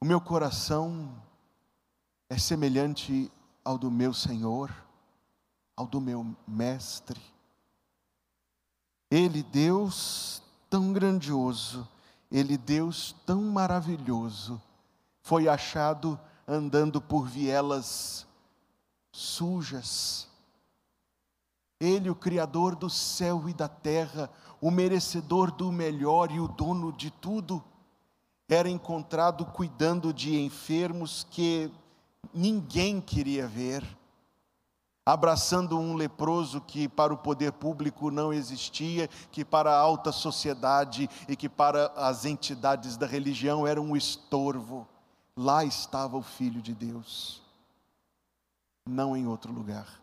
O 0.00 0.04
meu 0.04 0.20
coração 0.20 1.10
é 2.28 2.36
semelhante 2.36 3.30
ao 3.64 3.78
do 3.78 3.90
meu 3.90 4.12
Senhor, 4.12 4.70
ao 5.76 5.86
do 5.86 6.00
meu 6.00 6.36
Mestre. 6.46 7.20
Ele, 9.10 9.42
Deus 9.42 10.42
tão 10.68 10.92
grandioso, 10.92 11.88
Ele, 12.30 12.58
Deus 12.58 13.14
tão 13.24 13.40
maravilhoso, 13.42 14.60
foi 15.22 15.48
achado 15.48 16.20
andando 16.46 17.00
por 17.00 17.26
vielas 17.26 18.26
sujas. 19.12 20.28
Ele, 21.80 22.10
o 22.10 22.14
Criador 22.14 22.74
do 22.74 22.88
céu 22.88 23.48
e 23.48 23.54
da 23.54 23.68
terra, 23.68 24.30
o 24.60 24.70
merecedor 24.70 25.50
do 25.50 25.70
melhor 25.70 26.30
e 26.30 26.40
o 26.40 26.48
dono 26.48 26.92
de 26.92 27.10
tudo, 27.10 27.62
era 28.48 28.68
encontrado 28.68 29.44
cuidando 29.46 30.12
de 30.12 30.40
enfermos 30.40 31.26
que 31.30 31.70
ninguém 32.32 33.00
queria 33.00 33.46
ver, 33.46 33.84
abraçando 35.06 35.78
um 35.78 35.94
leproso 35.94 36.60
que 36.60 36.88
para 36.88 37.12
o 37.12 37.18
poder 37.18 37.52
público 37.52 38.10
não 38.10 38.32
existia, 38.32 39.08
que 39.30 39.44
para 39.44 39.70
a 39.70 39.78
alta 39.78 40.12
sociedade 40.12 41.08
e 41.28 41.36
que 41.36 41.48
para 41.48 41.88
as 41.96 42.24
entidades 42.24 42.96
da 42.96 43.06
religião 43.06 43.66
era 43.66 43.80
um 43.80 43.96
estorvo. 43.96 44.86
Lá 45.36 45.64
estava 45.64 46.16
o 46.16 46.22
Filho 46.22 46.62
de 46.62 46.74
Deus, 46.74 47.42
não 48.86 49.16
em 49.16 49.26
outro 49.26 49.52
lugar. 49.52 50.00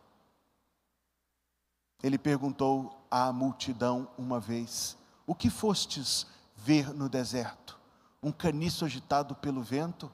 Ele 2.03 2.17
perguntou 2.17 3.05
à 3.09 3.31
multidão 3.31 4.07
uma 4.17 4.39
vez: 4.39 4.97
O 5.25 5.33
que 5.33 5.49
fostes 5.49 6.27
ver 6.55 6.93
no 6.93 7.07
deserto? 7.07 7.81
um 8.23 8.31
caniço 8.31 8.85
agitado 8.85 9.33
pelo 9.35 9.63
vento, 9.63 10.11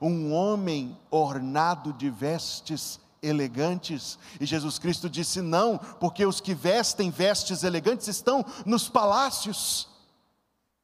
um 0.00 0.32
homem 0.32 0.96
ornado 1.10 1.92
de 1.92 2.08
vestes 2.08 3.00
elegantes, 3.22 4.18
e 4.40 4.46
Jesus 4.46 4.78
Cristo 4.78 5.10
disse: 5.10 5.40
Não, 5.40 5.78
porque 5.78 6.24
os 6.24 6.40
que 6.40 6.54
vestem 6.54 7.10
vestes 7.10 7.62
elegantes 7.64 8.06
estão 8.06 8.44
nos 8.64 8.88
palácios. 8.88 9.88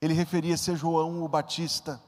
Ele 0.01 0.15
referia-se 0.15 0.73
a 0.73 0.75
João 0.75 1.23
o 1.23 1.29
Batista, 1.29 2.03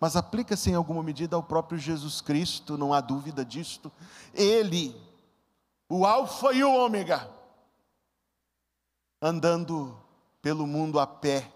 mas 0.00 0.16
aplica-se 0.16 0.70
em 0.70 0.74
alguma 0.74 1.02
medida 1.02 1.36
ao 1.36 1.42
próprio 1.42 1.78
Jesus 1.78 2.20
Cristo, 2.20 2.78
não 2.78 2.92
há 2.92 3.00
dúvida 3.00 3.44
disto. 3.44 3.90
Ele, 4.32 4.94
o 5.88 6.06
Alfa 6.06 6.52
e 6.52 6.62
o 6.62 6.72
Ômega, 6.72 7.28
andando 9.20 9.96
pelo 10.40 10.66
mundo 10.66 11.00
a 11.00 11.06
pé, 11.06 11.52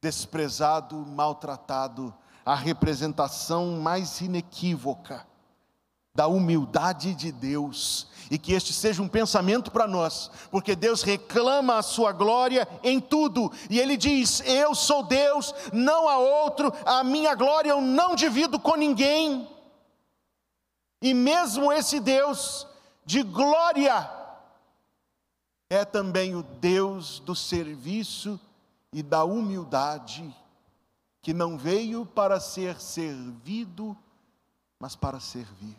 desprezado, 0.00 0.96
maltratado, 1.06 2.14
a 2.44 2.54
representação 2.54 3.80
mais 3.80 4.20
inequívoca 4.20 5.26
da 6.14 6.26
humildade 6.26 7.14
de 7.14 7.32
Deus, 7.32 8.06
e 8.30 8.38
que 8.38 8.52
este 8.52 8.72
seja 8.72 9.02
um 9.02 9.08
pensamento 9.08 9.70
para 9.70 9.86
nós, 9.86 10.30
porque 10.50 10.76
Deus 10.76 11.02
reclama 11.02 11.76
a 11.76 11.82
sua 11.82 12.12
glória 12.12 12.68
em 12.82 13.00
tudo, 13.00 13.50
e 13.70 13.78
Ele 13.78 13.96
diz: 13.96 14.40
Eu 14.44 14.74
sou 14.74 15.02
Deus, 15.02 15.54
não 15.72 16.08
há 16.08 16.18
outro, 16.18 16.72
a 16.84 17.02
minha 17.02 17.34
glória 17.34 17.70
eu 17.70 17.80
não 17.80 18.14
divido 18.14 18.58
com 18.58 18.76
ninguém, 18.76 19.48
e 21.00 21.14
mesmo 21.14 21.72
esse 21.72 21.98
Deus 21.98 22.66
de 23.04 23.22
glória, 23.22 24.10
é 25.68 25.84
também 25.84 26.34
o 26.34 26.42
Deus 26.42 27.20
do 27.20 27.34
serviço 27.34 28.38
e 28.92 29.02
da 29.02 29.24
humildade, 29.24 30.34
que 31.22 31.32
não 31.32 31.56
veio 31.56 32.04
para 32.04 32.38
ser 32.38 32.78
servido, 32.78 33.96
mas 34.78 34.94
para 34.94 35.18
servir. 35.18 35.76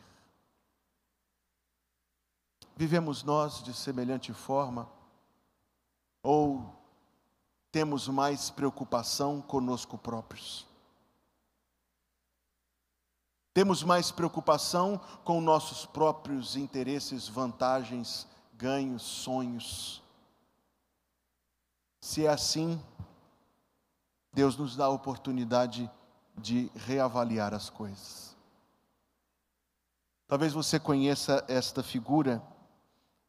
Vivemos 2.75 3.23
nós 3.23 3.63
de 3.63 3.73
semelhante 3.73 4.33
forma? 4.33 4.89
Ou 6.21 6.73
temos 7.71 8.07
mais 8.07 8.49
preocupação 8.49 9.41
conosco 9.41 9.97
próprios? 9.97 10.65
Temos 13.53 13.83
mais 13.83 14.09
preocupação 14.09 14.99
com 15.23 15.39
nossos 15.39 15.85
próprios 15.85 16.55
interesses, 16.55 17.27
vantagens, 17.27 18.27
ganhos, 18.55 19.03
sonhos. 19.03 20.01
Se 22.01 22.25
é 22.25 22.29
assim, 22.29 22.81
Deus 24.33 24.57
nos 24.57 24.75
dá 24.75 24.85
a 24.85 24.89
oportunidade 24.89 25.89
de 26.35 26.71
reavaliar 26.75 27.53
as 27.53 27.69
coisas. 27.69 28.35
Talvez 30.27 30.51
você 30.51 30.79
conheça 30.79 31.45
esta 31.47 31.83
figura. 31.83 32.41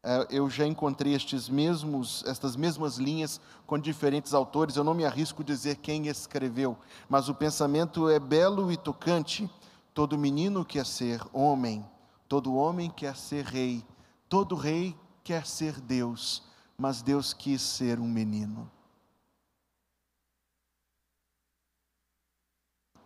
É, 0.06 0.26
eu 0.28 0.50
já 0.50 0.66
encontrei 0.66 1.14
estes 1.14 1.48
mesmos, 1.48 2.22
estas 2.26 2.56
mesmas 2.56 2.98
linhas 2.98 3.40
com 3.66 3.78
diferentes 3.78 4.34
autores. 4.34 4.76
Eu 4.76 4.84
não 4.84 4.92
me 4.92 5.06
arrisco 5.06 5.42
dizer 5.42 5.76
quem 5.76 6.08
escreveu, 6.08 6.76
mas 7.08 7.30
o 7.30 7.34
pensamento 7.34 8.10
é 8.10 8.18
belo 8.18 8.70
e 8.70 8.76
tocante. 8.76 9.50
Todo 9.94 10.18
menino 10.18 10.62
quer 10.62 10.84
ser 10.84 11.22
homem, 11.32 11.82
todo 12.28 12.54
homem 12.54 12.90
quer 12.90 13.16
ser 13.16 13.46
rei, 13.46 13.82
todo 14.28 14.54
rei 14.54 14.94
quer 15.22 15.46
ser 15.46 15.80
Deus, 15.80 16.42
mas 16.76 17.00
Deus 17.00 17.32
quis 17.32 17.62
ser 17.62 17.98
um 17.98 18.06
menino. 18.06 18.70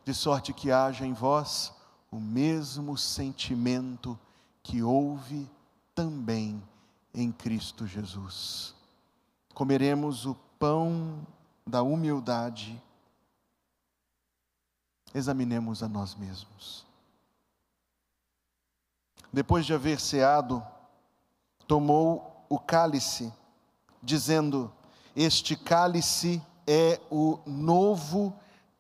de 0.05 0.15
sorte 0.15 0.55
que 0.55 0.73
haja 0.73 1.05
em 1.05 1.13
vós 1.13 1.71
o 2.11 2.19
mesmo 2.19 2.97
sentimento 2.97 4.19
que 4.63 4.83
houve 4.83 5.47
também 5.95 6.63
em 7.15 7.33
Cristo 7.33 7.87
Jesus. 7.87 8.75
Comeremos 9.55 10.27
o 10.27 10.35
pão 10.59 11.27
da 11.67 11.83
humildade, 11.83 12.81
examinemos 15.15 15.83
a 15.83 15.89
nós 15.89 16.15
mesmos. 16.15 16.87
Depois 19.33 19.67
de 19.67 19.75
haver 19.75 20.01
ceado, 20.01 20.65
tomou 21.67 22.45
o 22.49 22.59
cálice, 22.59 23.33
dizendo: 24.03 24.73
Este 25.15 25.55
cálice 25.55 26.43
é 26.67 27.01
o 27.11 27.39
novo 27.47 28.35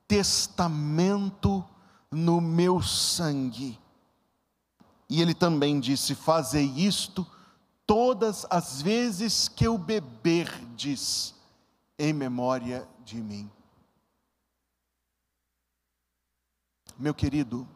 testamento 0.06 1.64
no 2.10 2.40
meu 2.40 2.82
sangue. 2.82 3.78
E 5.08 5.20
ele 5.20 5.34
também 5.34 5.78
disse: 5.78 6.14
Fazei 6.14 6.64
isto 6.64 7.26
todas 7.88 8.46
as 8.50 8.82
vezes 8.82 9.48
que 9.48 9.66
eu 9.66 9.78
beberdes, 9.78 11.34
em 11.98 12.12
memória 12.12 12.86
de 13.02 13.16
mim. 13.16 13.50
Meu 16.98 17.14
querido, 17.14 17.66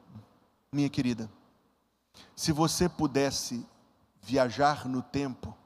minha 0.71 0.91
querida, 0.91 1.31
se 2.37 2.53
você 2.53 2.91
pudesse 2.91 3.67
viajar 4.21 4.87
no 4.87 5.01
tempo 5.03 5.57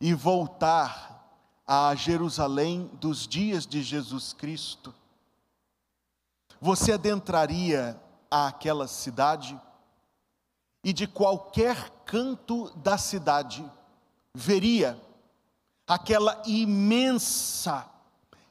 e 0.00 0.12
voltar 0.12 1.32
a 1.64 1.94
Jerusalém 1.94 2.88
dos 2.94 3.26
dias 3.26 3.64
de 3.64 3.84
Jesus 3.84 4.32
Cristo, 4.32 4.92
você 6.60 6.94
adentraria 6.94 8.02
àquela 8.28 8.88
cidade 8.88 9.58
e 10.82 10.92
de 10.92 11.06
qualquer 11.06 11.90
canto 12.04 12.70
da 12.76 12.96
cidade 12.96 13.64
veria 14.34 15.00
aquela 15.86 16.42
imensa 16.46 17.88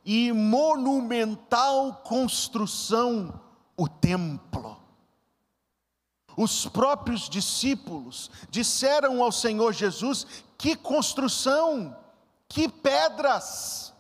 e 0.04 0.32
monumental 0.32 2.02
construção, 2.04 3.42
o 3.76 3.88
templo. 3.88 4.78
Os 6.38 6.66
próprios 6.66 7.28
discípulos 7.28 8.32
disseram 8.50 9.22
ao 9.24 9.32
Senhor 9.32 9.74
Jesus: 9.74 10.26
que 10.58 10.76
construção, 10.76 11.96
que 12.48 12.70
pedras. 12.70 13.94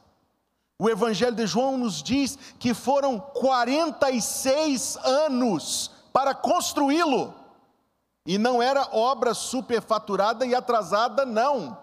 O 0.79 0.87
Evangelho 0.89 1.35
de 1.35 1.47
João 1.47 1.77
nos 1.77 2.03
diz 2.03 2.37
que 2.59 2.73
foram 2.73 3.19
46 3.19 4.97
anos 4.97 5.91
para 6.13 6.35
construí-lo. 6.35 7.33
E 8.27 8.37
não 8.37 8.61
era 8.61 8.89
obra 8.91 9.33
superfaturada 9.33 10.45
e 10.45 10.53
atrasada, 10.53 11.25
não. 11.25 11.77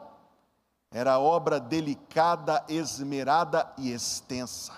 Era 0.90 1.18
obra 1.18 1.58
delicada, 1.58 2.62
esmerada 2.68 3.72
e 3.78 3.90
extensa. 3.90 4.74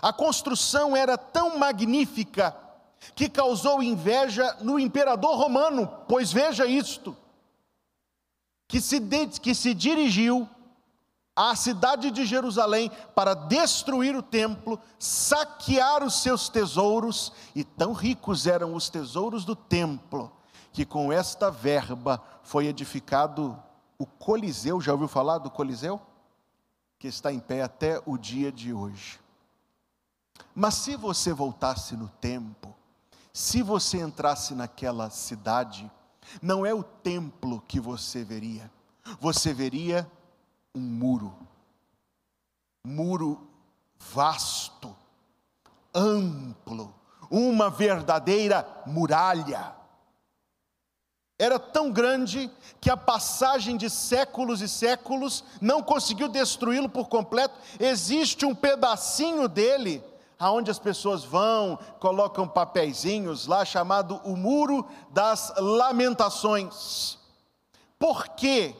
A 0.00 0.14
construção 0.14 0.96
era 0.96 1.18
tão 1.18 1.58
magnífica 1.58 2.56
que 3.14 3.28
causou 3.28 3.82
inveja 3.82 4.56
no 4.62 4.78
imperador 4.78 5.36
romano, 5.36 5.86
pois 6.08 6.32
veja 6.32 6.64
isto: 6.64 7.14
que 8.66 8.80
se, 8.80 8.98
de, 8.98 9.26
que 9.38 9.54
se 9.54 9.74
dirigiu 9.74 10.48
à 11.36 11.54
cidade 11.54 12.10
de 12.10 12.24
Jerusalém 12.24 12.90
para 13.14 13.34
destruir 13.34 14.16
o 14.16 14.22
templo, 14.22 14.80
saquear 14.98 16.02
os 16.02 16.22
seus 16.22 16.48
tesouros, 16.48 17.30
e 17.54 17.62
tão 17.62 17.92
ricos 17.92 18.46
eram 18.46 18.74
os 18.74 18.88
tesouros 18.88 19.44
do 19.44 19.54
templo, 19.54 20.32
que 20.76 20.84
com 20.84 21.10
esta 21.10 21.50
verba 21.50 22.22
foi 22.42 22.66
edificado 22.66 23.58
o 23.98 24.04
Coliseu. 24.04 24.78
Já 24.78 24.92
ouviu 24.92 25.08
falar 25.08 25.38
do 25.38 25.50
Coliseu? 25.50 25.98
Que 26.98 27.08
está 27.08 27.32
em 27.32 27.40
pé 27.40 27.62
até 27.62 28.02
o 28.04 28.18
dia 28.18 28.52
de 28.52 28.74
hoje. 28.74 29.18
Mas 30.54 30.74
se 30.74 30.94
você 30.94 31.32
voltasse 31.32 31.96
no 31.96 32.10
tempo, 32.20 32.76
se 33.32 33.62
você 33.62 34.02
entrasse 34.02 34.54
naquela 34.54 35.08
cidade, 35.08 35.90
não 36.42 36.66
é 36.66 36.74
o 36.74 36.82
templo 36.82 37.62
que 37.66 37.80
você 37.80 38.22
veria, 38.22 38.70
você 39.18 39.54
veria 39.54 40.06
um 40.74 40.80
muro, 40.80 41.34
muro 42.86 43.48
vasto, 43.98 44.94
amplo, 45.94 46.94
uma 47.30 47.70
verdadeira 47.70 48.82
muralha 48.84 49.74
era 51.38 51.58
tão 51.58 51.92
grande 51.92 52.50
que 52.80 52.88
a 52.90 52.96
passagem 52.96 53.76
de 53.76 53.90
séculos 53.90 54.62
e 54.62 54.68
séculos 54.68 55.44
não 55.60 55.82
conseguiu 55.82 56.28
destruí-lo 56.28 56.88
por 56.88 57.08
completo. 57.08 57.54
Existe 57.78 58.46
um 58.46 58.54
pedacinho 58.54 59.46
dele 59.46 60.02
aonde 60.38 60.70
as 60.70 60.78
pessoas 60.78 61.24
vão, 61.24 61.78
colocam 61.98 62.48
papeizinhos 62.48 63.46
lá 63.46 63.64
chamado 63.64 64.20
o 64.24 64.36
muro 64.36 64.86
das 65.10 65.52
lamentações. 65.58 67.18
Por 67.98 68.28
que? 68.28 68.74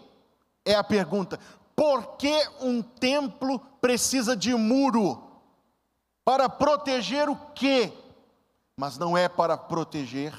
É 0.64 0.74
a 0.74 0.84
pergunta. 0.84 1.38
Por 1.74 2.16
que 2.16 2.48
um 2.60 2.82
templo 2.82 3.58
precisa 3.80 4.34
de 4.34 4.54
muro? 4.54 5.22
Para 6.24 6.48
proteger 6.48 7.28
o 7.28 7.36
quê? 7.54 7.92
Mas 8.76 8.98
não 8.98 9.16
é 9.16 9.28
para 9.28 9.56
proteger, 9.56 10.34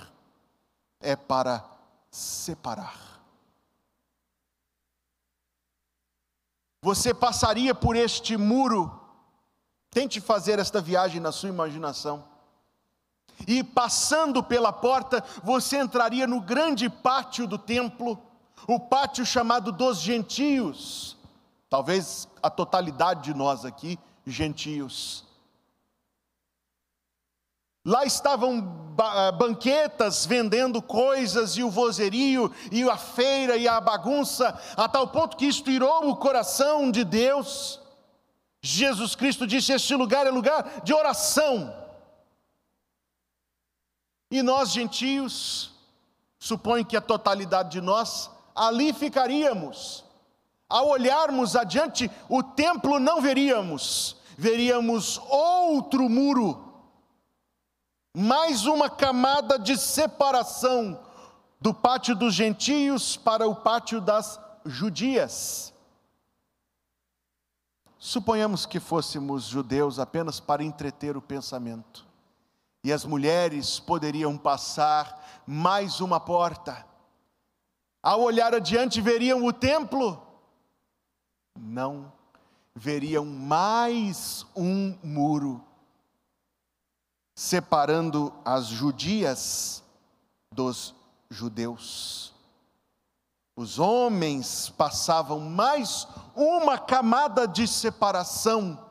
é 0.99 1.15
para 1.15 1.76
separar. 2.09 3.21
Você 6.81 7.13
passaria 7.13 7.75
por 7.75 7.95
este 7.95 8.37
muro, 8.37 8.97
tente 9.89 10.21
fazer 10.21 10.57
esta 10.59 10.79
viagem 10.79 11.19
na 11.19 11.31
sua 11.31 11.49
imaginação. 11.49 12.23
E 13.45 13.63
passando 13.63 14.41
pela 14.41 14.71
porta, 14.71 15.23
você 15.43 15.77
entraria 15.77 16.25
no 16.25 16.39
grande 16.39 16.89
pátio 16.89 17.45
do 17.45 17.57
templo, 17.57 18.17
o 18.67 18.79
pátio 18.79 19.25
chamado 19.25 19.71
dos 19.71 19.99
gentios. 19.99 21.17
Talvez 21.69 22.27
a 22.41 22.49
totalidade 22.49 23.23
de 23.23 23.33
nós 23.33 23.65
aqui, 23.65 23.99
gentios. 24.25 25.26
Lá 27.87 28.03
estavam 28.03 28.95
eh, 28.99 29.31
banquetas 29.31 30.25
vendendo 30.25 30.81
coisas 30.81 31.55
e 31.55 31.63
o 31.63 31.69
vozerio 31.69 32.53
e 32.69 32.83
a 32.83 32.97
feira 32.97 33.55
e 33.55 33.65
a 33.65 33.79
bagunça, 33.79 34.59
a 34.75 34.89
tal 34.89 35.07
ponto 35.07 35.37
que 35.37 35.45
isto 35.45 35.71
irou 35.71 36.09
o 36.09 36.17
coração 36.17 36.91
de 36.91 37.05
Deus. 37.05 37.79
Jesus 38.61 39.15
Cristo 39.15 39.47
disse: 39.47 39.71
Este 39.71 39.95
lugar 39.95 40.27
é 40.27 40.29
lugar 40.29 40.81
de 40.83 40.93
oração. 40.93 41.73
E 44.29 44.43
nós, 44.43 44.71
gentios, 44.71 45.71
suponho 46.37 46.85
que 46.85 46.97
a 46.97 47.01
totalidade 47.01 47.69
de 47.69 47.79
nós, 47.79 48.29
ali 48.53 48.91
ficaríamos. 48.91 50.03
Ao 50.67 50.89
olharmos 50.89 51.55
adiante, 51.55 52.11
o 52.27 52.43
templo 52.43 52.99
não 52.99 53.21
veríamos, 53.21 54.17
veríamos 54.37 55.21
outro 55.29 56.09
muro 56.09 56.66
mais 58.19 58.65
uma 58.65 58.89
camada 58.89 59.59
de 59.59 59.77
separação 59.77 60.99
do 61.61 61.71
pátio 61.71 62.15
dos 62.15 62.33
gentios 62.33 63.15
para 63.15 63.47
o 63.47 63.55
pátio 63.55 64.01
das 64.01 64.39
judias. 64.65 65.71
Suponhamos 67.99 68.65
que 68.65 68.79
fôssemos 68.79 69.43
judeus 69.43 69.99
apenas 69.99 70.39
para 70.39 70.63
entreter 70.63 71.15
o 71.15 71.21
pensamento, 71.21 72.07
e 72.83 72.91
as 72.91 73.05
mulheres 73.05 73.79
poderiam 73.79 74.35
passar 74.35 75.43
mais 75.45 76.01
uma 76.01 76.19
porta. 76.19 76.87
Ao 78.01 78.21
olhar 78.21 78.51
adiante, 78.51 78.99
veriam 78.99 79.45
o 79.45 79.53
templo? 79.53 80.19
Não, 81.55 82.11
veriam 82.73 83.25
mais 83.25 84.43
um 84.55 84.97
muro 85.03 85.66
separando 87.37 88.33
as 88.43 88.65
judias 88.65 89.83
dos 90.51 90.95
judeus. 91.29 92.33
Os 93.55 93.77
homens 93.77 94.73
passavam 94.75 95.39
mais 95.39 96.07
uma 96.35 96.79
camada 96.79 97.47
de 97.47 97.67
separação. 97.67 98.83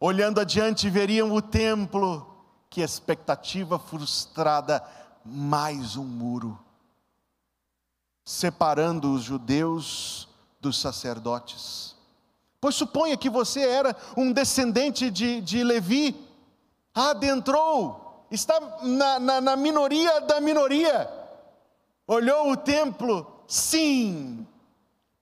Olhando 0.00 0.40
adiante, 0.40 0.90
veriam 0.90 1.32
o 1.32 1.40
templo, 1.40 2.26
que 2.68 2.80
expectativa 2.80 3.78
frustrada, 3.78 4.84
mais 5.24 5.96
um 5.96 6.04
muro, 6.04 6.58
separando 8.24 9.14
os 9.14 9.22
judeus 9.22 10.28
dos 10.60 10.76
sacerdotes. 10.76 11.94
Pois 12.60 12.74
suponha 12.74 13.16
que 13.16 13.30
você 13.30 13.60
era 13.60 13.96
um 14.16 14.32
descendente 14.32 15.08
de, 15.08 15.40
de 15.40 15.62
Levi, 15.62 16.31
adentrou, 16.94 18.26
está 18.30 18.60
na, 18.82 19.18
na, 19.18 19.40
na 19.40 19.56
minoria 19.56 20.20
da 20.20 20.40
minoria. 20.40 21.10
Olhou 22.06 22.50
o 22.50 22.56
templo, 22.56 23.44
sim, 23.46 24.46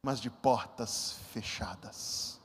mas 0.03 0.21
de 0.21 0.31
portas 0.31 1.17
fechadas. 1.33 2.41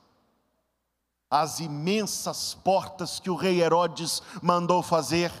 As 1.30 1.58
imensas 1.58 2.54
portas 2.54 3.18
que 3.18 3.30
o 3.30 3.34
rei 3.34 3.60
Herodes 3.60 4.22
mandou 4.40 4.82
fazer, 4.82 5.32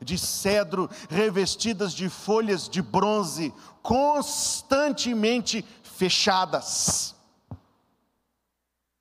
de 0.00 0.18
cedro, 0.18 0.88
revestidas 1.08 1.92
de 1.92 2.08
folhas 2.08 2.68
de 2.68 2.80
bronze, 2.82 3.52
constantemente 3.82 5.64
fechadas. 5.82 7.14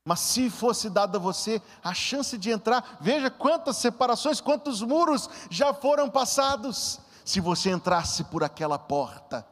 Mas 0.06 0.20
se 0.20 0.50
fosse 0.50 0.90
dada 0.90 1.18
a 1.18 1.22
você 1.22 1.62
a 1.82 1.94
chance 1.94 2.38
de 2.38 2.50
entrar, 2.52 2.98
veja 3.00 3.32
quantas 3.32 3.78
separações, 3.78 4.42
quantos 4.42 4.82
muros 4.82 5.30
já 5.50 5.74
foram 5.74 6.10
passados. 6.10 7.00
Se 7.24 7.40
você 7.40 7.72
entrasse 7.72 8.26
por 8.26 8.44
aquela 8.44 8.78
porta, 8.78 9.48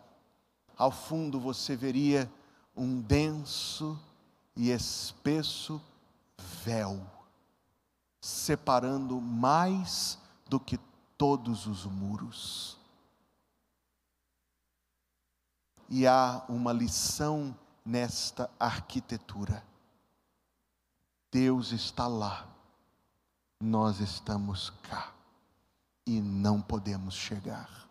ao 0.77 0.91
fundo 0.91 1.39
você 1.39 1.75
veria 1.75 2.29
um 2.75 2.99
denso 2.99 3.97
e 4.55 4.71
espesso 4.71 5.81
véu, 6.65 6.99
separando 8.19 9.21
mais 9.21 10.17
do 10.49 10.59
que 10.59 10.77
todos 11.17 11.65
os 11.65 11.85
muros. 11.85 12.77
E 15.89 16.05
há 16.05 16.43
uma 16.49 16.73
lição 16.73 17.55
nesta 17.85 18.49
arquitetura. 18.59 19.70
Deus 21.31 21.71
está 21.71 22.07
lá, 22.07 22.45
nós 23.57 24.01
estamos 24.01 24.69
cá 24.83 25.13
e 26.05 26.19
não 26.19 26.61
podemos 26.61 27.13
chegar. 27.13 27.87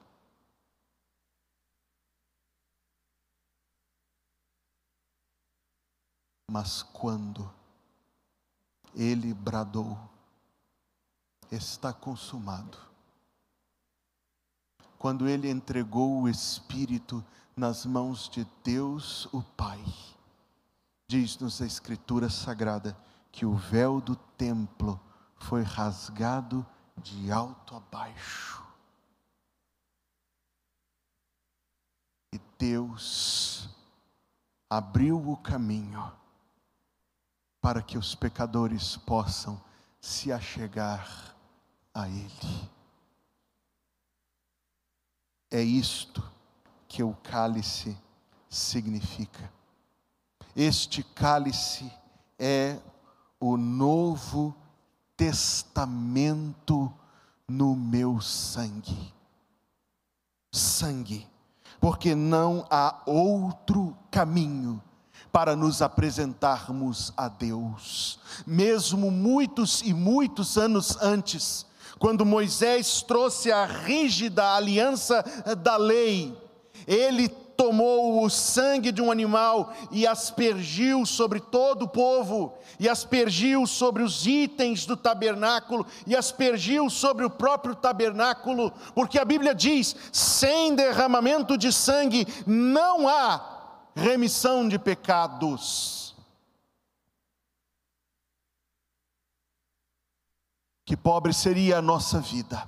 Mas 6.50 6.82
quando 6.82 7.50
ele 8.94 9.32
bradou: 9.32 9.98
Está 11.50 11.94
consumado. 11.94 12.76
Quando 14.98 15.26
ele 15.26 15.48
entregou 15.48 16.20
o 16.20 16.28
Espírito 16.28 17.24
nas 17.56 17.86
mãos 17.86 18.28
de 18.28 18.46
Deus, 18.62 19.24
o 19.32 19.42
Pai, 19.42 19.82
diz-nos 21.08 21.62
a 21.62 21.66
Escritura 21.66 22.28
Sagrada 22.28 22.94
que 23.30 23.46
o 23.46 23.54
véu 23.54 24.00
do 24.00 24.16
templo 24.16 25.00
foi 25.36 25.62
rasgado 25.62 26.66
de 26.96 27.30
alto 27.30 27.74
a 27.74 27.80
baixo. 27.80 28.62
E 32.32 32.38
Deus 32.58 33.68
abriu 34.68 35.30
o 35.30 35.36
caminho 35.36 36.12
para 37.60 37.82
que 37.82 37.98
os 37.98 38.14
pecadores 38.14 38.96
possam 38.96 39.60
se 40.00 40.32
achegar 40.32 41.34
a 41.92 42.08
Ele. 42.08 42.70
É 45.50 45.60
isto 45.60 46.22
que 46.86 47.02
o 47.02 47.14
cálice 47.14 47.96
significa. 48.48 49.52
Este 50.54 51.02
cálice 51.02 51.92
é 52.38 52.80
o 53.40 53.56
novo 53.56 54.54
testamento 55.16 56.92
no 57.48 57.74
meu 57.74 58.20
sangue. 58.20 59.12
Sangue, 60.52 61.26
porque 61.80 62.14
não 62.14 62.66
há 62.70 63.00
outro 63.06 63.96
caminho 64.10 64.82
para 65.32 65.56
nos 65.56 65.80
apresentarmos 65.80 67.12
a 67.16 67.28
Deus. 67.28 68.18
Mesmo 68.46 69.10
muitos 69.10 69.80
e 69.82 69.94
muitos 69.94 70.58
anos 70.58 70.96
antes, 71.00 71.64
quando 71.98 72.26
Moisés 72.26 73.02
trouxe 73.02 73.50
a 73.50 73.64
rígida 73.64 74.54
aliança 74.54 75.24
da 75.62 75.76
lei, 75.76 76.36
ele 76.86 77.28
tomou 77.60 78.24
o 78.24 78.30
sangue 78.30 78.90
de 78.90 79.02
um 79.02 79.10
animal 79.10 79.74
e 79.90 80.06
aspergiu 80.06 81.04
sobre 81.04 81.38
todo 81.40 81.82
o 81.82 81.88
povo, 81.88 82.54
e 82.78 82.88
aspergiu 82.88 83.66
sobre 83.66 84.02
os 84.02 84.26
itens 84.26 84.86
do 84.86 84.96
tabernáculo, 84.96 85.86
e 86.06 86.16
aspergiu 86.16 86.88
sobre 86.88 87.22
o 87.22 87.28
próprio 87.28 87.74
tabernáculo, 87.74 88.72
porque 88.94 89.18
a 89.18 89.26
Bíblia 89.26 89.54
diz: 89.54 89.94
sem 90.10 90.74
derramamento 90.74 91.58
de 91.58 91.70
sangue 91.70 92.26
não 92.46 93.06
há 93.06 93.90
remissão 93.94 94.66
de 94.66 94.78
pecados. 94.78 96.16
Que 100.86 100.96
pobre 100.96 101.34
seria 101.34 101.76
a 101.76 101.82
nossa 101.82 102.20
vida, 102.20 102.66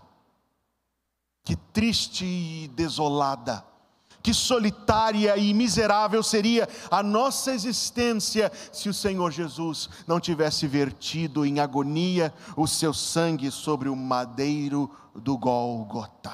que 1.42 1.57
triste 1.57 2.26
e 2.26 2.68
desolada, 2.68 3.71
que 4.22 4.32
solitária 4.32 5.37
e 5.37 5.52
miserável 5.52 6.22
seria 6.22 6.68
a 6.90 7.02
nossa 7.02 7.52
existência 7.52 8.52
se 8.72 8.88
o 8.88 8.94
Senhor 8.94 9.30
Jesus 9.30 9.90
não 10.06 10.20
tivesse 10.20 10.66
vertido 10.66 11.44
em 11.44 11.58
agonia 11.58 12.32
o 12.56 12.66
seu 12.66 12.94
sangue 12.94 13.50
sobre 13.50 13.88
o 13.88 13.96
madeiro 13.96 14.90
do 15.14 15.37
Gólgota. 15.37 16.32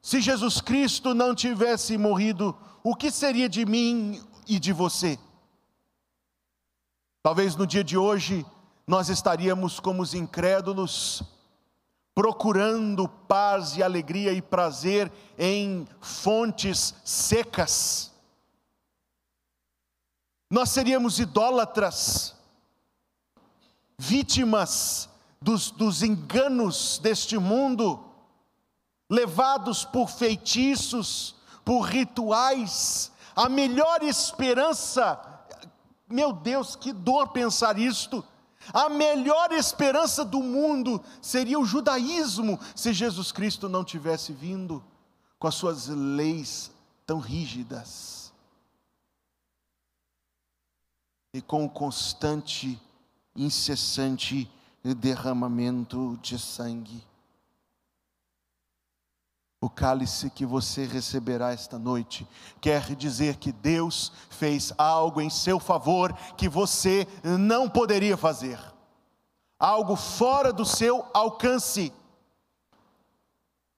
Se 0.00 0.20
Jesus 0.20 0.60
Cristo 0.60 1.14
não 1.14 1.34
tivesse 1.34 1.96
morrido 1.96 2.56
o 2.82 2.94
que 2.94 3.10
seria 3.10 3.48
de 3.48 3.64
mim 3.64 4.22
e 4.46 4.58
de 4.58 4.72
você? 4.72 5.18
Talvez 7.22 7.56
no 7.56 7.66
dia 7.66 7.82
de 7.82 7.96
hoje 7.96 8.44
nós 8.86 9.08
estaríamos 9.08 9.80
como 9.80 10.02
os 10.02 10.12
incrédulos, 10.12 11.22
procurando 12.14 13.08
paz 13.08 13.76
e 13.76 13.82
alegria 13.82 14.32
e 14.32 14.40
prazer 14.40 15.10
em 15.36 15.86
fontes 16.00 16.94
secas. 17.04 18.12
Nós 20.48 20.70
seríamos 20.70 21.18
idólatras, 21.18 22.36
vítimas 23.98 25.08
dos, 25.42 25.70
dos 25.72 26.02
enganos 26.02 26.98
deste 26.98 27.36
mundo, 27.36 28.04
levados 29.10 29.84
por 29.84 30.08
feitiços, 30.08 31.34
por 31.64 31.80
rituais, 31.80 33.10
a 33.34 33.48
melhor 33.48 34.02
esperança, 34.04 35.20
meu 36.08 36.32
Deus, 36.32 36.76
que 36.76 36.92
dor 36.92 37.28
pensar 37.28 37.78
isto. 37.78 38.24
A 38.72 38.88
melhor 38.88 39.52
esperança 39.52 40.24
do 40.24 40.40
mundo 40.40 41.02
seria 41.20 41.58
o 41.58 41.64
judaísmo, 41.64 42.58
se 42.74 42.92
Jesus 42.92 43.32
Cristo 43.32 43.68
não 43.68 43.84
tivesse 43.84 44.32
vindo 44.32 44.82
com 45.38 45.46
as 45.46 45.54
suas 45.54 45.88
leis 45.88 46.70
tão 47.06 47.18
rígidas 47.18 48.32
e 51.32 51.42
com 51.42 51.64
o 51.64 51.70
constante, 51.70 52.80
incessante 53.34 54.50
derramamento 54.94 56.18
de 56.22 56.38
sangue 56.38 57.02
o 59.64 59.70
cálice 59.70 60.28
que 60.28 60.44
você 60.44 60.84
receberá 60.84 61.50
esta 61.50 61.78
noite 61.78 62.28
quer 62.60 62.94
dizer 62.94 63.36
que 63.36 63.50
Deus 63.50 64.12
fez 64.28 64.74
algo 64.76 65.22
em 65.22 65.30
seu 65.30 65.58
favor 65.58 66.12
que 66.36 66.50
você 66.50 67.08
não 67.22 67.66
poderia 67.68 68.14
fazer, 68.14 68.60
algo 69.58 69.96
fora 69.96 70.52
do 70.52 70.66
seu 70.66 71.06
alcance, 71.14 71.90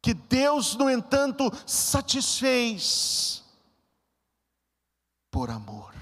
que 0.03 0.13
Deus, 0.13 0.75
no 0.75 0.91
entanto, 0.91 1.53
satisfez 1.65 3.45
por 5.31 5.51
amor, 5.51 5.95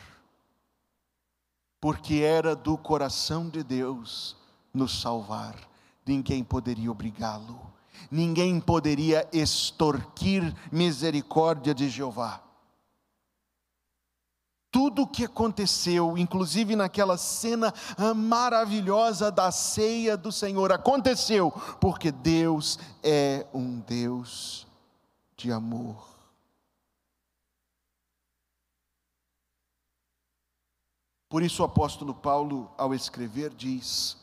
porque 1.79 2.21
era 2.21 2.57
do 2.57 2.79
coração 2.79 3.51
de 3.51 3.63
Deus 3.63 4.35
nos 4.73 4.99
salvar, 4.99 5.55
ninguém 6.07 6.43
poderia 6.43 6.91
obrigá-lo 6.91 7.74
ninguém 8.11 8.61
poderia 8.61 9.29
extorquir 9.33 10.55
misericórdia 10.71 11.75
de 11.75 11.89
Jeová. 11.89 12.43
Tudo 14.71 15.03
o 15.03 15.07
que 15.07 15.25
aconteceu, 15.25 16.19
inclusive 16.19 16.75
naquela 16.75 17.17
cena 17.17 17.73
ah, 17.97 18.13
maravilhosa 18.13 19.31
da 19.31 19.53
ceia 19.53 20.17
do 20.17 20.33
Senhor, 20.33 20.73
aconteceu 20.73 21.53
porque 21.81 22.11
Deus 22.11 22.79
é 23.01 23.47
um 23.55 23.79
Deus 23.79 24.67
de 25.37 25.53
amor. 25.53 26.15
Por 31.29 31.43
isso 31.43 31.63
o 31.63 31.67
apóstolo 31.67 32.15
Paulo, 32.15 32.71
ao 32.79 32.95
escrever, 32.95 33.53
diz 33.55 34.17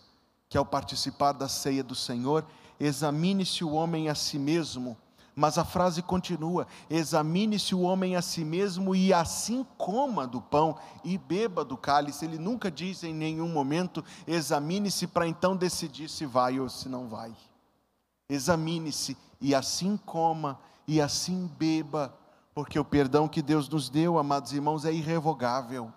que 0.48 0.58
ao 0.58 0.66
participar 0.66 1.34
da 1.34 1.48
ceia 1.48 1.84
do 1.84 1.96
Senhor, 1.96 2.46
examine-se 2.82 3.64
o 3.64 3.72
homem 3.72 4.10
a 4.10 4.16
si 4.16 4.40
mesmo. 4.40 4.98
Mas 5.36 5.58
a 5.58 5.64
frase 5.64 6.02
continua: 6.02 6.68
examine-se 6.90 7.74
o 7.74 7.82
homem 7.82 8.16
a 8.16 8.22
si 8.22 8.44
mesmo 8.44 8.96
e 8.96 9.14
assim 9.14 9.66
coma 9.78 10.28
do 10.28 10.42
pão 10.42 10.78
e 11.04 11.18
beba 11.18 11.64
do 11.64 11.78
cálice. 11.78 12.26
Ele 12.26 12.38
nunca 12.38 12.70
diz 12.70 13.04
em 13.04 13.14
nenhum 13.14 13.48
momento: 13.48 14.04
examine-se 14.28 15.08
para 15.08 15.28
então 15.28 15.56
decidir 15.56 16.10
se 16.10 16.26
vai 16.26 16.60
ou 16.60 16.68
se 16.68 16.90
não 16.90 17.08
vai. 17.08 17.34
examine-se 18.30 19.18
e 19.40 19.56
assim 19.56 19.98
coma 19.98 20.60
e 20.88 21.02
assim 21.02 21.50
beba, 21.58 22.14
porque 22.54 22.78
o 22.80 22.86
perdão 22.86 23.28
que 23.28 23.42
Deus 23.42 23.68
nos 23.70 23.90
deu, 23.90 24.18
amados 24.20 24.54
irmãos, 24.54 24.86
é 24.86 24.92
irrevogável. 24.92 25.92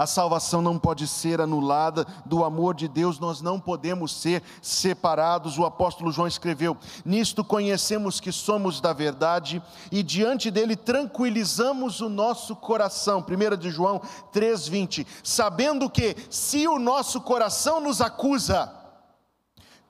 A 0.00 0.06
salvação 0.06 0.62
não 0.62 0.78
pode 0.78 1.06
ser 1.06 1.42
anulada, 1.42 2.06
do 2.24 2.42
amor 2.42 2.74
de 2.74 2.88
Deus 2.88 3.18
nós 3.18 3.42
não 3.42 3.60
podemos 3.60 4.14
ser 4.14 4.42
separados. 4.62 5.58
O 5.58 5.66
apóstolo 5.66 6.10
João 6.10 6.26
escreveu: 6.26 6.74
Nisto 7.04 7.44
conhecemos 7.44 8.18
que 8.18 8.32
somos 8.32 8.80
da 8.80 8.94
verdade 8.94 9.62
e 9.92 10.02
diante 10.02 10.50
dele 10.50 10.74
tranquilizamos 10.74 12.00
o 12.00 12.08
nosso 12.08 12.56
coração. 12.56 13.22
1 13.22 13.58
de 13.58 13.70
João 13.70 14.00
3,20. 14.32 15.06
Sabendo 15.22 15.90
que, 15.90 16.16
se 16.30 16.66
o 16.66 16.78
nosso 16.78 17.20
coração 17.20 17.78
nos 17.78 18.00
acusa, 18.00 18.72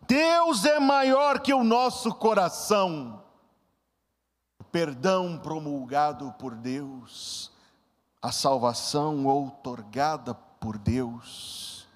Deus 0.08 0.64
é 0.64 0.80
maior 0.80 1.38
que 1.38 1.54
o 1.54 1.62
nosso 1.62 2.12
coração. 2.12 3.22
Perdão 4.72 5.38
promulgado 5.38 6.34
por 6.36 6.56
Deus 6.56 7.49
a 8.22 8.30
salvação 8.30 9.26
outorgada 9.26 10.34
por 10.34 10.76
Deus, 10.76 11.86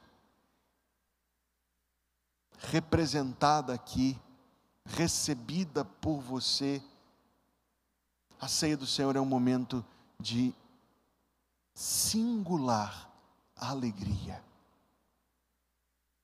representada 2.58 3.74
aqui, 3.74 4.18
recebida 4.86 5.84
por 5.84 6.20
você. 6.20 6.82
A 8.40 8.48
ceia 8.48 8.76
do 8.76 8.86
Senhor 8.86 9.14
é 9.16 9.20
um 9.20 9.26
momento 9.26 9.84
de 10.18 10.54
singular 11.74 13.10
alegria, 13.54 14.42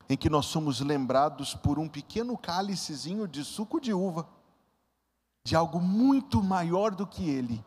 em 0.08 0.16
que 0.16 0.30
nós 0.30 0.46
somos 0.46 0.80
lembrados 0.80 1.54
por 1.54 1.78
um 1.78 1.88
pequeno 1.88 2.36
cálicezinho 2.38 3.28
de 3.28 3.44
suco 3.44 3.80
de 3.80 3.92
uva, 3.92 4.26
de 5.44 5.54
algo 5.54 5.78
muito 5.78 6.42
maior 6.42 6.94
do 6.94 7.06
que 7.06 7.28
ele 7.28 7.64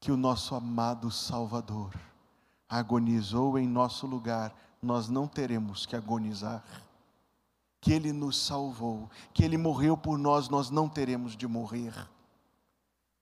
que 0.00 0.12
o 0.12 0.16
nosso 0.16 0.54
amado 0.54 1.10
Salvador 1.10 1.94
agonizou 2.68 3.58
em 3.58 3.66
nosso 3.66 4.06
lugar, 4.06 4.54
nós 4.82 5.08
não 5.08 5.26
teremos 5.26 5.86
que 5.86 5.96
agonizar. 5.96 6.62
Que 7.80 7.92
Ele 7.92 8.12
nos 8.12 8.36
salvou, 8.38 9.08
que 9.32 9.42
Ele 9.44 9.56
morreu 9.56 9.96
por 9.96 10.18
nós, 10.18 10.48
nós 10.48 10.68
não 10.68 10.88
teremos 10.88 11.36
de 11.36 11.46
morrer. 11.46 11.94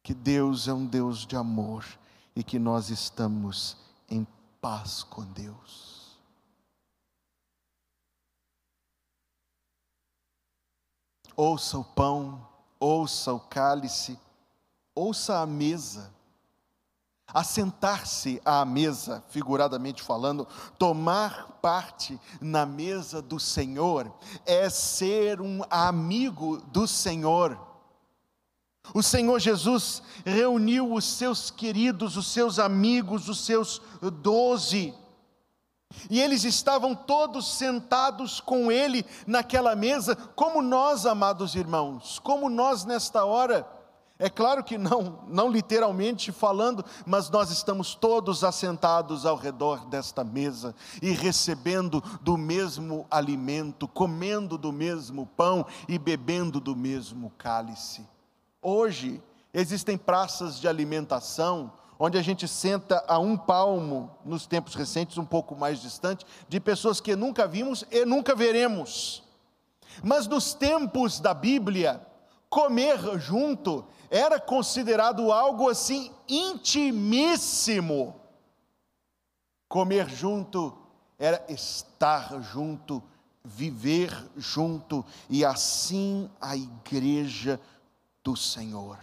Que 0.03 0.15
Deus 0.15 0.67
é 0.67 0.73
um 0.73 0.87
Deus 0.87 1.27
de 1.27 1.37
amor 1.37 1.85
e 2.35 2.43
que 2.43 2.59
nós 2.59 2.91
estamos 2.91 3.77
em 4.09 4.27
paz 4.61 5.03
com 5.03 5.25
Deus. 5.25 6.17
Ouça 11.35 11.79
o 11.79 11.85
pão, 11.85 12.47
ouça 12.81 13.33
o 13.33 13.41
cálice, 13.41 14.19
ouça 14.95 15.41
a 15.41 15.47
mesa 15.47 16.11
assentar-se 17.33 18.41
à 18.45 18.65
mesa, 18.65 19.23
figuradamente 19.29 20.03
falando, 20.03 20.47
tomar 20.79 21.59
parte 21.61 22.21
na 22.41 22.65
mesa 22.65 23.21
do 23.21 23.39
Senhor, 23.39 24.13
é 24.45 24.71
ser 24.71 25.41
um 25.41 25.63
amigo 25.71 26.59
do 26.69 26.87
Senhor. 26.87 27.59
O 28.95 29.03
Senhor 29.03 29.41
Jesus 29.41 30.03
reuniu 30.25 30.93
os 30.93 31.05
seus 31.05 31.51
queridos, 31.51 32.17
os 32.17 32.29
seus 32.29 32.59
amigos, 32.59 33.29
os 33.29 33.45
seus 33.45 33.83
doze, 34.23 34.95
e 36.11 36.21
eles 36.21 36.45
estavam 36.45 36.95
todos 36.95 37.57
sentados 37.57 38.41
com 38.41 38.71
ele 38.71 39.05
naquela 39.27 39.75
mesa, 39.75 40.15
como 40.15 40.61
nós, 40.61 41.07
amados 41.07 41.55
irmãos, 41.55 42.19
como 42.19 42.49
nós 42.49 42.85
nesta 42.85 43.25
hora. 43.25 43.67
É 44.19 44.31
claro 44.31 44.65
que 44.65 44.79
não, 44.79 45.21
não 45.29 45.51
literalmente 45.51 46.33
falando, 46.33 46.83
mas 47.05 47.29
nós 47.29 47.51
estamos 47.51 47.95
todos 47.95 48.43
assentados 48.43 49.27
ao 49.27 49.37
redor 49.37 49.87
desta 49.87 50.25
mesa 50.25 50.75
e 51.03 51.11
recebendo 51.11 52.03
do 52.23 52.39
mesmo 52.39 53.07
alimento, 53.11 53.87
comendo 53.87 54.57
do 54.57 54.73
mesmo 54.73 55.27
pão 55.37 55.67
e 55.87 55.99
bebendo 55.99 56.61
do 56.61 56.75
mesmo 56.75 57.31
cálice. 57.37 58.07
Hoje 58.63 59.23
existem 59.53 59.99
praças 59.99 60.59
de 60.59 60.67
alimentação 60.67 61.73
onde 61.99 62.19
a 62.19 62.23
gente 62.23 62.47
senta 62.47 63.05
a 63.07 63.19
um 63.19 63.37
palmo, 63.37 64.11
nos 64.25 64.47
tempos 64.47 64.75
recentes, 64.75 65.17
um 65.19 65.25
pouco 65.25 65.55
mais 65.55 65.81
distante, 65.81 66.27
de 66.49 66.61
pessoas 66.61 67.01
que 67.01 67.17
nunca 67.17 67.47
vimos 67.47 67.85
e 67.91 68.05
nunca 68.05 68.35
veremos. 68.35 69.23
Mas 70.03 70.27
nos 70.27 70.53
tempos 70.53 71.21
da 71.21 71.33
Bíblia, 71.33 72.01
comer 72.51 73.19
junto 73.19 73.85
era 74.11 74.41
considerado 74.41 75.33
algo 75.33 75.69
assim 75.69 76.11
intimíssimo. 76.29 78.15
Comer 79.69 80.09
junto 80.09 80.77
era 81.19 81.45
estar 81.49 82.41
junto, 82.43 83.03
viver 83.45 84.13
junto, 84.37 85.05
e 85.29 85.45
assim 85.45 86.31
a 86.41 86.57
igreja 86.57 87.61
do 88.23 88.37
Senhor. 88.37 88.99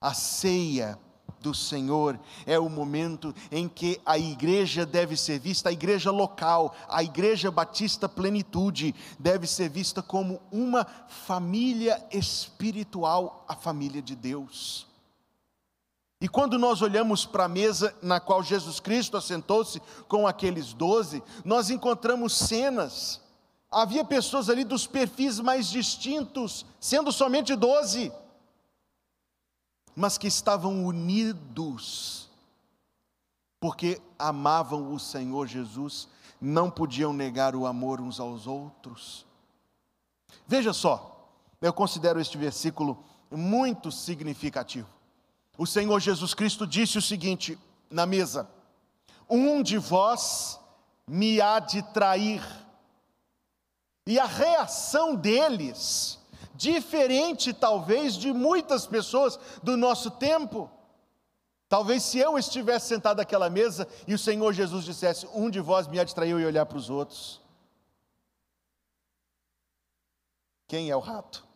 A 0.00 0.12
ceia 0.14 0.98
do 1.46 1.54
Senhor 1.54 2.18
é 2.44 2.58
o 2.58 2.68
momento 2.68 3.32
em 3.52 3.68
que 3.68 4.00
a 4.04 4.18
igreja 4.18 4.84
deve 4.84 5.16
ser 5.16 5.38
vista, 5.38 5.68
a 5.68 5.72
igreja 5.72 6.10
local, 6.10 6.74
a 6.88 7.04
igreja 7.04 7.52
batista 7.52 8.08
plenitude, 8.08 8.92
deve 9.16 9.46
ser 9.46 9.68
vista 9.70 10.02
como 10.02 10.40
uma 10.50 10.84
família 11.08 12.04
espiritual, 12.10 13.44
a 13.46 13.54
família 13.54 14.02
de 14.02 14.16
Deus. 14.16 14.88
E 16.20 16.28
quando 16.28 16.58
nós 16.58 16.82
olhamos 16.82 17.24
para 17.24 17.44
a 17.44 17.48
mesa 17.48 17.94
na 18.02 18.18
qual 18.18 18.42
Jesus 18.42 18.80
Cristo 18.80 19.16
assentou-se 19.16 19.80
com 20.08 20.26
aqueles 20.26 20.72
doze, 20.72 21.22
nós 21.44 21.70
encontramos 21.70 22.36
cenas. 22.36 23.20
Havia 23.70 24.04
pessoas 24.04 24.50
ali 24.50 24.64
dos 24.64 24.84
perfis 24.84 25.38
mais 25.38 25.68
distintos, 25.68 26.66
sendo 26.80 27.12
somente 27.12 27.54
doze 27.54 28.10
mas 29.96 30.18
que 30.18 30.26
estavam 30.26 30.84
unidos, 30.84 32.28
porque 33.58 34.00
amavam 34.18 34.92
o 34.92 35.00
Senhor 35.00 35.46
Jesus, 35.46 36.06
não 36.38 36.70
podiam 36.70 37.14
negar 37.14 37.56
o 37.56 37.66
amor 37.66 37.98
uns 37.98 38.20
aos 38.20 38.46
outros. 38.46 39.24
Veja 40.46 40.74
só, 40.74 41.26
eu 41.62 41.72
considero 41.72 42.20
este 42.20 42.36
versículo 42.36 43.02
muito 43.30 43.90
significativo. 43.90 44.88
O 45.56 45.66
Senhor 45.66 45.98
Jesus 45.98 46.34
Cristo 46.34 46.66
disse 46.66 46.98
o 46.98 47.02
seguinte 47.02 47.58
na 47.90 48.04
mesa: 48.04 48.50
Um 49.28 49.62
de 49.62 49.78
vós 49.78 50.60
me 51.06 51.40
há 51.40 51.58
de 51.58 51.82
trair. 51.82 52.42
E 54.06 54.20
a 54.20 54.26
reação 54.26 55.16
deles 55.16 56.20
diferente 56.56 57.52
talvez 57.52 58.14
de 58.14 58.32
muitas 58.32 58.86
pessoas 58.86 59.38
do 59.62 59.76
nosso 59.76 60.10
tempo. 60.10 60.70
Talvez 61.68 62.02
se 62.04 62.18
eu 62.18 62.38
estivesse 62.38 62.88
sentado 62.88 63.20
àquela 63.20 63.50
mesa 63.50 63.88
e 64.06 64.14
o 64.14 64.18
Senhor 64.18 64.52
Jesus 64.52 64.84
dissesse: 64.84 65.26
Um 65.34 65.50
de 65.50 65.60
vós 65.60 65.86
me 65.86 66.02
distraiu 66.04 66.40
e 66.40 66.46
olhar 66.46 66.64
para 66.66 66.78
os 66.78 66.88
outros. 66.88 67.40
Quem 70.68 70.90
é 70.90 70.96
o 70.96 71.00
rato? 71.00 71.46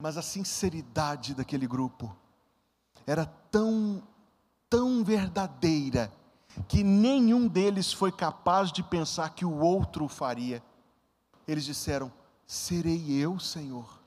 Mas 0.00 0.16
a 0.16 0.22
sinceridade 0.22 1.34
daquele 1.34 1.66
grupo 1.66 2.14
era 3.06 3.26
tão, 3.50 4.02
tão 4.68 5.04
verdadeira, 5.04 6.12
que 6.68 6.82
nenhum 6.82 7.46
deles 7.46 7.92
foi 7.92 8.10
capaz 8.10 8.72
de 8.72 8.82
pensar 8.82 9.34
que 9.34 9.44
o 9.44 9.58
outro 9.60 10.04
o 10.04 10.08
faria 10.08 10.62
eles 11.52 11.64
disseram: 11.64 12.12
Serei 12.46 13.10
eu, 13.10 13.38
Senhor. 13.38 14.00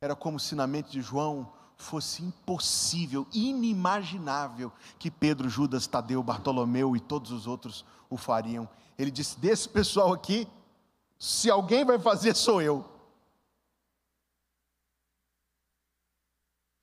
Era 0.00 0.14
como 0.14 0.38
se 0.38 0.54
na 0.54 0.66
mente 0.66 0.90
de 0.90 1.00
João 1.00 1.52
fosse 1.76 2.22
impossível, 2.22 3.26
inimaginável 3.32 4.72
que 4.98 5.10
Pedro, 5.10 5.48
Judas, 5.48 5.86
Tadeu, 5.86 6.22
Bartolomeu 6.22 6.96
e 6.96 7.00
todos 7.00 7.30
os 7.30 7.46
outros 7.46 7.84
o 8.10 8.16
fariam. 8.16 8.68
Ele 8.98 9.10
disse: 9.10 9.38
Desse 9.38 9.68
pessoal 9.68 10.12
aqui, 10.12 10.46
se 11.18 11.50
alguém 11.50 11.84
vai 11.84 11.98
fazer, 11.98 12.34
sou 12.34 12.60
eu. 12.60 12.84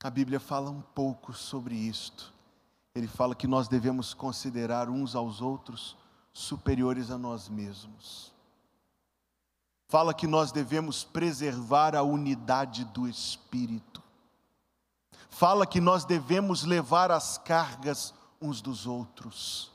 A 0.03 0.09
Bíblia 0.09 0.39
fala 0.39 0.69
um 0.69 0.81
pouco 0.81 1.33
sobre 1.33 1.75
isto. 1.75 2.33
Ele 2.93 3.07
fala 3.07 3.35
que 3.35 3.47
nós 3.47 3.67
devemos 3.67 4.13
considerar 4.13 4.89
uns 4.89 5.15
aos 5.15 5.41
outros 5.41 5.97
superiores 6.35 7.09
a 7.09 7.17
nós 7.17 7.47
mesmos. 7.47 8.33
Fala 9.87 10.13
que 10.13 10.27
nós 10.27 10.51
devemos 10.51 11.05
preservar 11.05 11.95
a 11.95 12.03
unidade 12.03 12.83
do 12.83 13.07
espírito. 13.07 14.03
Fala 15.29 15.65
que 15.65 15.79
nós 15.79 16.03
devemos 16.03 16.63
levar 16.63 17.09
as 17.09 17.37
cargas 17.37 18.13
uns 18.41 18.61
dos 18.61 18.85
outros. 18.85 19.71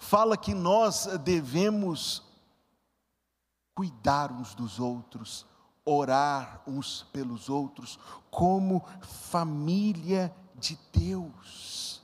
fala 0.00 0.36
que 0.36 0.54
nós 0.54 1.06
devemos 1.22 2.22
cuidar 3.74 4.32
uns 4.32 4.54
dos 4.54 4.80
outros, 4.80 5.46
orar 5.84 6.62
uns 6.66 7.02
pelos 7.12 7.48
outros, 7.48 7.98
como 8.30 8.84
família 9.02 10.34
de 10.56 10.78
Deus. 10.92 12.02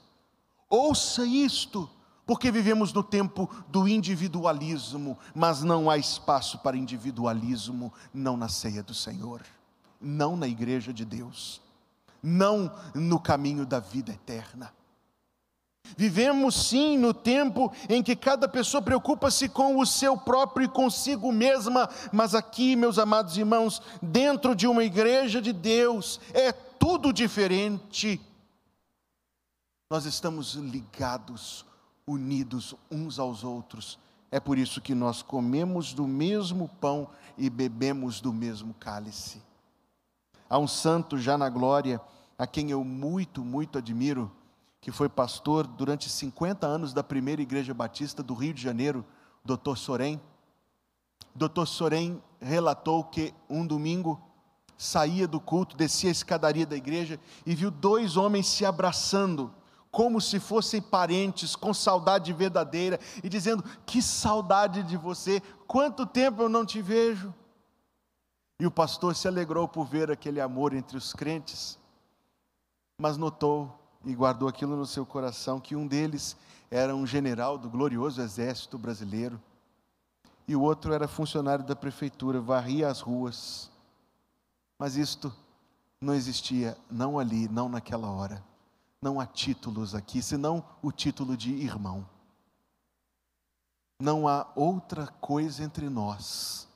Ouça 0.68 1.24
isto, 1.24 1.88
porque 2.26 2.50
vivemos 2.50 2.92
no 2.92 3.04
tempo 3.04 3.48
do 3.68 3.86
individualismo, 3.86 5.16
mas 5.32 5.62
não 5.62 5.88
há 5.88 5.96
espaço 5.96 6.58
para 6.58 6.76
individualismo, 6.76 7.92
não 8.12 8.36
na 8.36 8.48
ceia 8.48 8.82
do 8.82 8.92
Senhor, 8.92 9.42
não 10.00 10.36
na 10.36 10.48
igreja 10.48 10.92
de 10.92 11.04
Deus, 11.04 11.62
não 12.20 12.74
no 12.92 13.20
caminho 13.20 13.64
da 13.64 13.78
vida 13.78 14.10
eterna. 14.12 14.74
Vivemos 15.96 16.68
sim 16.68 16.98
no 16.98 17.14
tempo 17.14 17.72
em 17.88 18.02
que 18.02 18.16
cada 18.16 18.48
pessoa 18.48 18.82
preocupa-se 18.82 19.48
com 19.48 19.78
o 19.78 19.86
seu 19.86 20.16
próprio 20.16 20.64
e 20.64 20.68
consigo 20.68 21.30
mesma, 21.30 21.88
mas 22.12 22.34
aqui, 22.34 22.74
meus 22.74 22.98
amados 22.98 23.36
irmãos, 23.36 23.80
dentro 24.02 24.56
de 24.56 24.66
uma 24.66 24.82
igreja 24.82 25.40
de 25.40 25.52
Deus, 25.52 26.20
é 26.34 26.50
tudo 26.50 27.12
diferente. 27.12 28.20
Nós 29.88 30.06
estamos 30.06 30.54
ligados, 30.54 31.64
unidos 32.08 32.72
uns 32.88 33.18
aos 33.18 33.42
outros. 33.42 33.98
É 34.30 34.38
por 34.38 34.56
isso 34.56 34.80
que 34.80 34.94
nós 34.94 35.22
comemos 35.22 35.92
do 35.92 36.06
mesmo 36.06 36.68
pão 36.80 37.08
e 37.36 37.50
bebemos 37.50 38.20
do 38.20 38.32
mesmo 38.32 38.72
cálice. 38.74 39.42
Há 40.48 40.56
um 40.56 40.68
santo 40.68 41.18
já 41.18 41.36
na 41.36 41.48
glória, 41.48 42.00
a 42.38 42.46
quem 42.46 42.70
eu 42.70 42.84
muito, 42.84 43.44
muito 43.44 43.78
admiro, 43.78 44.30
que 44.80 44.92
foi 44.92 45.08
pastor 45.08 45.66
durante 45.66 46.08
50 46.08 46.64
anos 46.64 46.92
da 46.92 47.02
primeira 47.02 47.42
igreja 47.42 47.74
batista 47.74 48.22
do 48.22 48.34
Rio 48.34 48.54
de 48.54 48.62
Janeiro, 48.62 49.04
Dr. 49.44 49.74
Sorém. 49.76 50.20
Dr. 51.34 51.66
Sorém 51.66 52.22
relatou 52.40 53.02
que 53.02 53.34
um 53.50 53.66
domingo 53.66 54.20
saía 54.78 55.26
do 55.26 55.40
culto, 55.40 55.76
descia 55.76 56.10
a 56.10 56.12
escadaria 56.12 56.66
da 56.66 56.76
igreja 56.76 57.18
e 57.44 57.52
viu 57.52 57.68
dois 57.68 58.16
homens 58.16 58.46
se 58.46 58.64
abraçando, 58.64 59.52
como 59.96 60.20
se 60.20 60.38
fossem 60.38 60.82
parentes, 60.82 61.56
com 61.56 61.72
saudade 61.72 62.30
verdadeira, 62.30 63.00
e 63.24 63.30
dizendo: 63.30 63.64
Que 63.86 64.02
saudade 64.02 64.82
de 64.82 64.94
você, 64.94 65.40
quanto 65.66 66.04
tempo 66.04 66.42
eu 66.42 66.50
não 66.50 66.66
te 66.66 66.82
vejo. 66.82 67.32
E 68.60 68.66
o 68.66 68.70
pastor 68.70 69.16
se 69.16 69.26
alegrou 69.26 69.66
por 69.66 69.86
ver 69.86 70.10
aquele 70.10 70.38
amor 70.38 70.74
entre 70.74 70.98
os 70.98 71.14
crentes, 71.14 71.78
mas 72.98 73.16
notou 73.16 73.74
e 74.04 74.14
guardou 74.14 74.46
aquilo 74.46 74.76
no 74.76 74.84
seu 74.84 75.06
coração 75.06 75.58
que 75.58 75.74
um 75.74 75.86
deles 75.86 76.36
era 76.70 76.94
um 76.94 77.06
general 77.06 77.56
do 77.56 77.70
glorioso 77.70 78.20
exército 78.20 78.76
brasileiro 78.76 79.40
e 80.46 80.54
o 80.54 80.60
outro 80.60 80.92
era 80.92 81.08
funcionário 81.08 81.64
da 81.64 81.74
prefeitura, 81.74 82.38
varria 82.38 82.88
as 82.88 83.00
ruas. 83.00 83.70
Mas 84.78 84.94
isto 84.94 85.32
não 85.98 86.12
existia, 86.12 86.76
não 86.90 87.18
ali, 87.18 87.48
não 87.48 87.66
naquela 87.66 88.10
hora. 88.10 88.44
Não 89.00 89.20
há 89.20 89.26
títulos 89.26 89.94
aqui, 89.94 90.22
senão 90.22 90.64
o 90.82 90.90
título 90.90 91.36
de 91.36 91.52
irmão. 91.52 92.08
Não 94.00 94.28
há 94.28 94.50
outra 94.54 95.06
coisa 95.06 95.62
entre 95.62 95.88
nós 95.88 96.68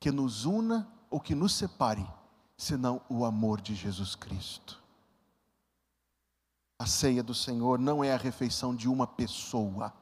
que 0.00 0.10
nos 0.10 0.44
una 0.44 0.88
ou 1.10 1.20
que 1.20 1.34
nos 1.34 1.54
separe, 1.54 2.06
senão 2.56 3.00
o 3.08 3.24
amor 3.24 3.60
de 3.60 3.74
Jesus 3.74 4.14
Cristo. 4.14 4.82
A 6.78 6.86
ceia 6.86 7.22
do 7.22 7.34
Senhor 7.34 7.78
não 7.78 8.04
é 8.04 8.12
a 8.12 8.16
refeição 8.16 8.74
de 8.74 8.88
uma 8.88 9.06
pessoa, 9.06 9.92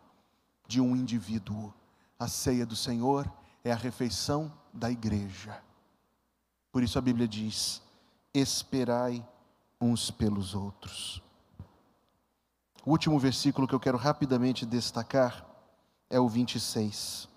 de 0.67 0.81
um 0.81 0.95
indivíduo. 0.95 1.73
A 2.19 2.29
ceia 2.29 2.67
do 2.67 2.77
Senhor 2.77 3.31
é 3.65 3.73
a 3.73 3.77
refeição 3.77 4.53
da 4.73 4.91
igreja. 4.91 5.63
Por 6.71 6.83
isso 6.83 6.99
a 6.99 7.03
Bíblia 7.03 7.27
diz: 7.27 7.81
esperai 8.35 9.27
uns 9.81 10.11
pelos 10.11 10.55
outros. 10.55 11.23
O 12.87 12.93
último 12.93 13.19
versículo 13.19 13.67
que 13.67 13.75
eu 13.75 13.81
quero 13.81 13.99
rapidamente 13.99 14.65
destacar 14.65 15.45
é 16.09 16.21
o 16.21 16.29
26. 16.29 17.29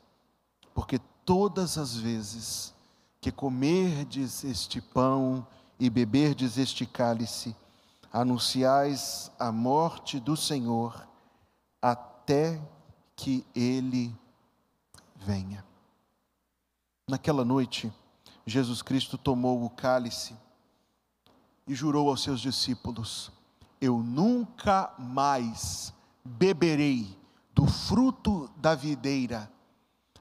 Porque 0.75 0.99
todas 1.25 1.77
as 1.77 1.95
vezes 1.95 2.73
que 3.19 3.31
comerdes 3.31 4.43
este 4.43 4.79
pão 4.79 5.45
e 5.79 5.89
beberdes 5.89 6.57
este 6.57 6.85
cálice, 6.85 7.55
anunciais 8.13 9.31
a 9.39 9.51
morte 9.51 10.19
do 10.19 10.37
Senhor 10.37 11.07
até 11.81 12.61
que 13.15 13.45
ele 13.55 14.15
venha. 15.15 15.65
Naquela 17.07 17.43
noite, 17.43 17.91
Jesus 18.45 18.83
Cristo 18.83 19.17
tomou 19.17 19.65
o 19.65 19.69
cálice 19.69 20.35
e 21.67 21.73
jurou 21.73 22.07
aos 22.07 22.21
seus 22.21 22.39
discípulos: 22.39 23.31
Eu 23.79 23.97
nunca 23.99 24.93
mais 24.97 25.93
beberei 26.23 27.17
do 27.53 27.65
fruto 27.65 28.49
da 28.57 28.75
videira, 28.75 29.51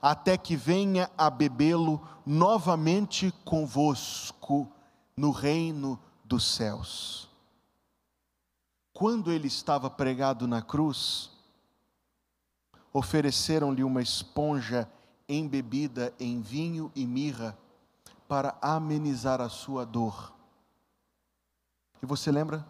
até 0.01 0.37
que 0.37 0.57
venha 0.57 1.11
a 1.17 1.29
bebê-lo 1.29 2.01
novamente 2.25 3.33
convosco 3.45 4.71
no 5.17 5.31
reino 5.31 5.99
dos 6.25 6.45
céus 6.45 7.29
quando 8.99 9.31
ele 9.31 9.47
estava 9.47 9.89
pregado 9.89 10.49
na 10.49 10.61
cruz, 10.61 11.31
ofereceram-lhe 12.93 13.85
uma 13.85 14.03
esponja 14.03 14.91
embebida 15.29 16.13
em 16.19 16.41
vinho 16.41 16.91
e 16.97 17.07
mirra 17.07 17.57
para 18.27 18.59
amenizar 18.61 19.41
a 19.41 19.49
sua 19.49 19.87
dor. 19.87 20.35
E 22.03 22.07
você 22.07 22.33
lembra? 22.33 22.67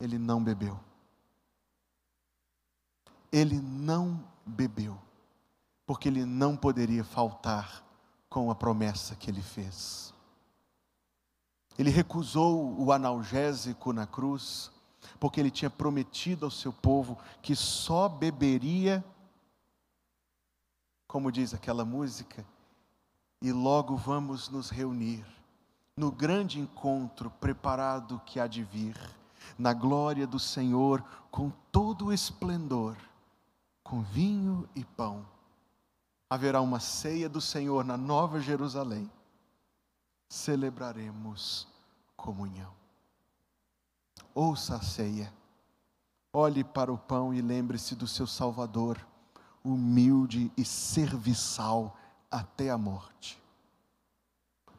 Ele 0.00 0.18
não 0.18 0.42
bebeu. 0.42 0.78
Ele 3.30 3.60
não 3.60 4.24
bebeu, 4.44 4.98
porque 5.86 6.08
ele 6.08 6.24
não 6.24 6.56
poderia 6.56 7.04
faltar 7.04 7.84
com 8.28 8.50
a 8.50 8.54
promessa 8.54 9.14
que 9.14 9.30
ele 9.30 9.42
fez. 9.42 10.12
Ele 11.78 11.90
recusou 11.90 12.78
o 12.80 12.92
analgésico 12.92 13.92
na 13.92 14.06
cruz, 14.06 14.70
porque 15.18 15.40
ele 15.40 15.50
tinha 15.50 15.70
prometido 15.70 16.44
ao 16.44 16.50
seu 16.50 16.72
povo 16.72 17.18
que 17.40 17.54
só 17.54 18.08
beberia, 18.08 19.04
como 21.06 21.30
diz 21.30 21.54
aquela 21.54 21.84
música, 21.84 22.44
e 23.40 23.52
logo 23.52 23.96
vamos 23.96 24.48
nos 24.48 24.70
reunir 24.70 25.24
no 25.96 26.10
grande 26.10 26.58
encontro 26.58 27.30
preparado 27.40 28.20
que 28.24 28.40
há 28.40 28.46
de 28.46 28.62
vir, 28.62 28.96
na 29.58 29.72
glória 29.72 30.26
do 30.26 30.38
Senhor, 30.38 31.04
com 31.30 31.50
todo 31.70 32.06
o 32.06 32.12
esplendor, 32.12 32.96
com 33.82 34.02
vinho 34.02 34.68
e 34.74 34.84
pão. 34.84 35.26
Haverá 36.28 36.60
uma 36.60 36.80
ceia 36.80 37.28
do 37.28 37.40
Senhor 37.40 37.84
na 37.84 37.96
Nova 37.96 38.40
Jerusalém. 38.40 39.10
Celebraremos 40.28 41.66
comunhão. 42.16 42.72
Ouça 44.34 44.76
a 44.76 44.82
ceia. 44.82 45.32
Olhe 46.32 46.62
para 46.62 46.92
o 46.92 46.98
pão 46.98 47.34
e 47.34 47.40
lembre-se 47.40 47.96
do 47.96 48.06
seu 48.06 48.26
Salvador, 48.26 49.04
humilde 49.64 50.52
e 50.56 50.64
serviçal 50.64 51.96
até 52.30 52.70
a 52.70 52.78
morte. 52.78 53.40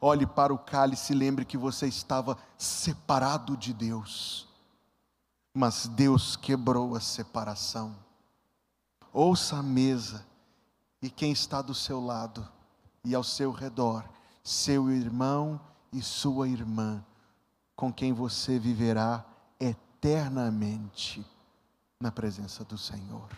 Olhe 0.00 0.26
para 0.26 0.52
o 0.52 0.58
cálice 0.58 1.12
e 1.12 1.16
lembre 1.16 1.44
que 1.44 1.56
você 1.56 1.86
estava 1.86 2.36
separado 2.58 3.56
de 3.56 3.72
Deus, 3.72 4.48
mas 5.54 5.86
Deus 5.86 6.36
quebrou 6.36 6.94
a 6.94 7.00
separação. 7.00 7.94
Ouça 9.12 9.56
a 9.56 9.62
mesa 9.62 10.24
e 11.00 11.10
quem 11.10 11.32
está 11.32 11.60
do 11.60 11.74
seu 11.74 12.00
lado 12.00 12.48
e 13.04 13.14
ao 13.14 13.22
seu 13.22 13.50
redor, 13.50 14.08
seu 14.42 14.90
irmão 14.90 15.60
e 15.92 16.00
sua 16.00 16.48
irmã, 16.48 17.04
com 17.76 17.92
quem 17.92 18.12
você 18.12 18.58
viverá 18.58 19.24
eternamente 19.60 21.24
na 22.00 22.10
presença 22.10 22.64
do 22.64 22.78
Senhor. 22.78 23.28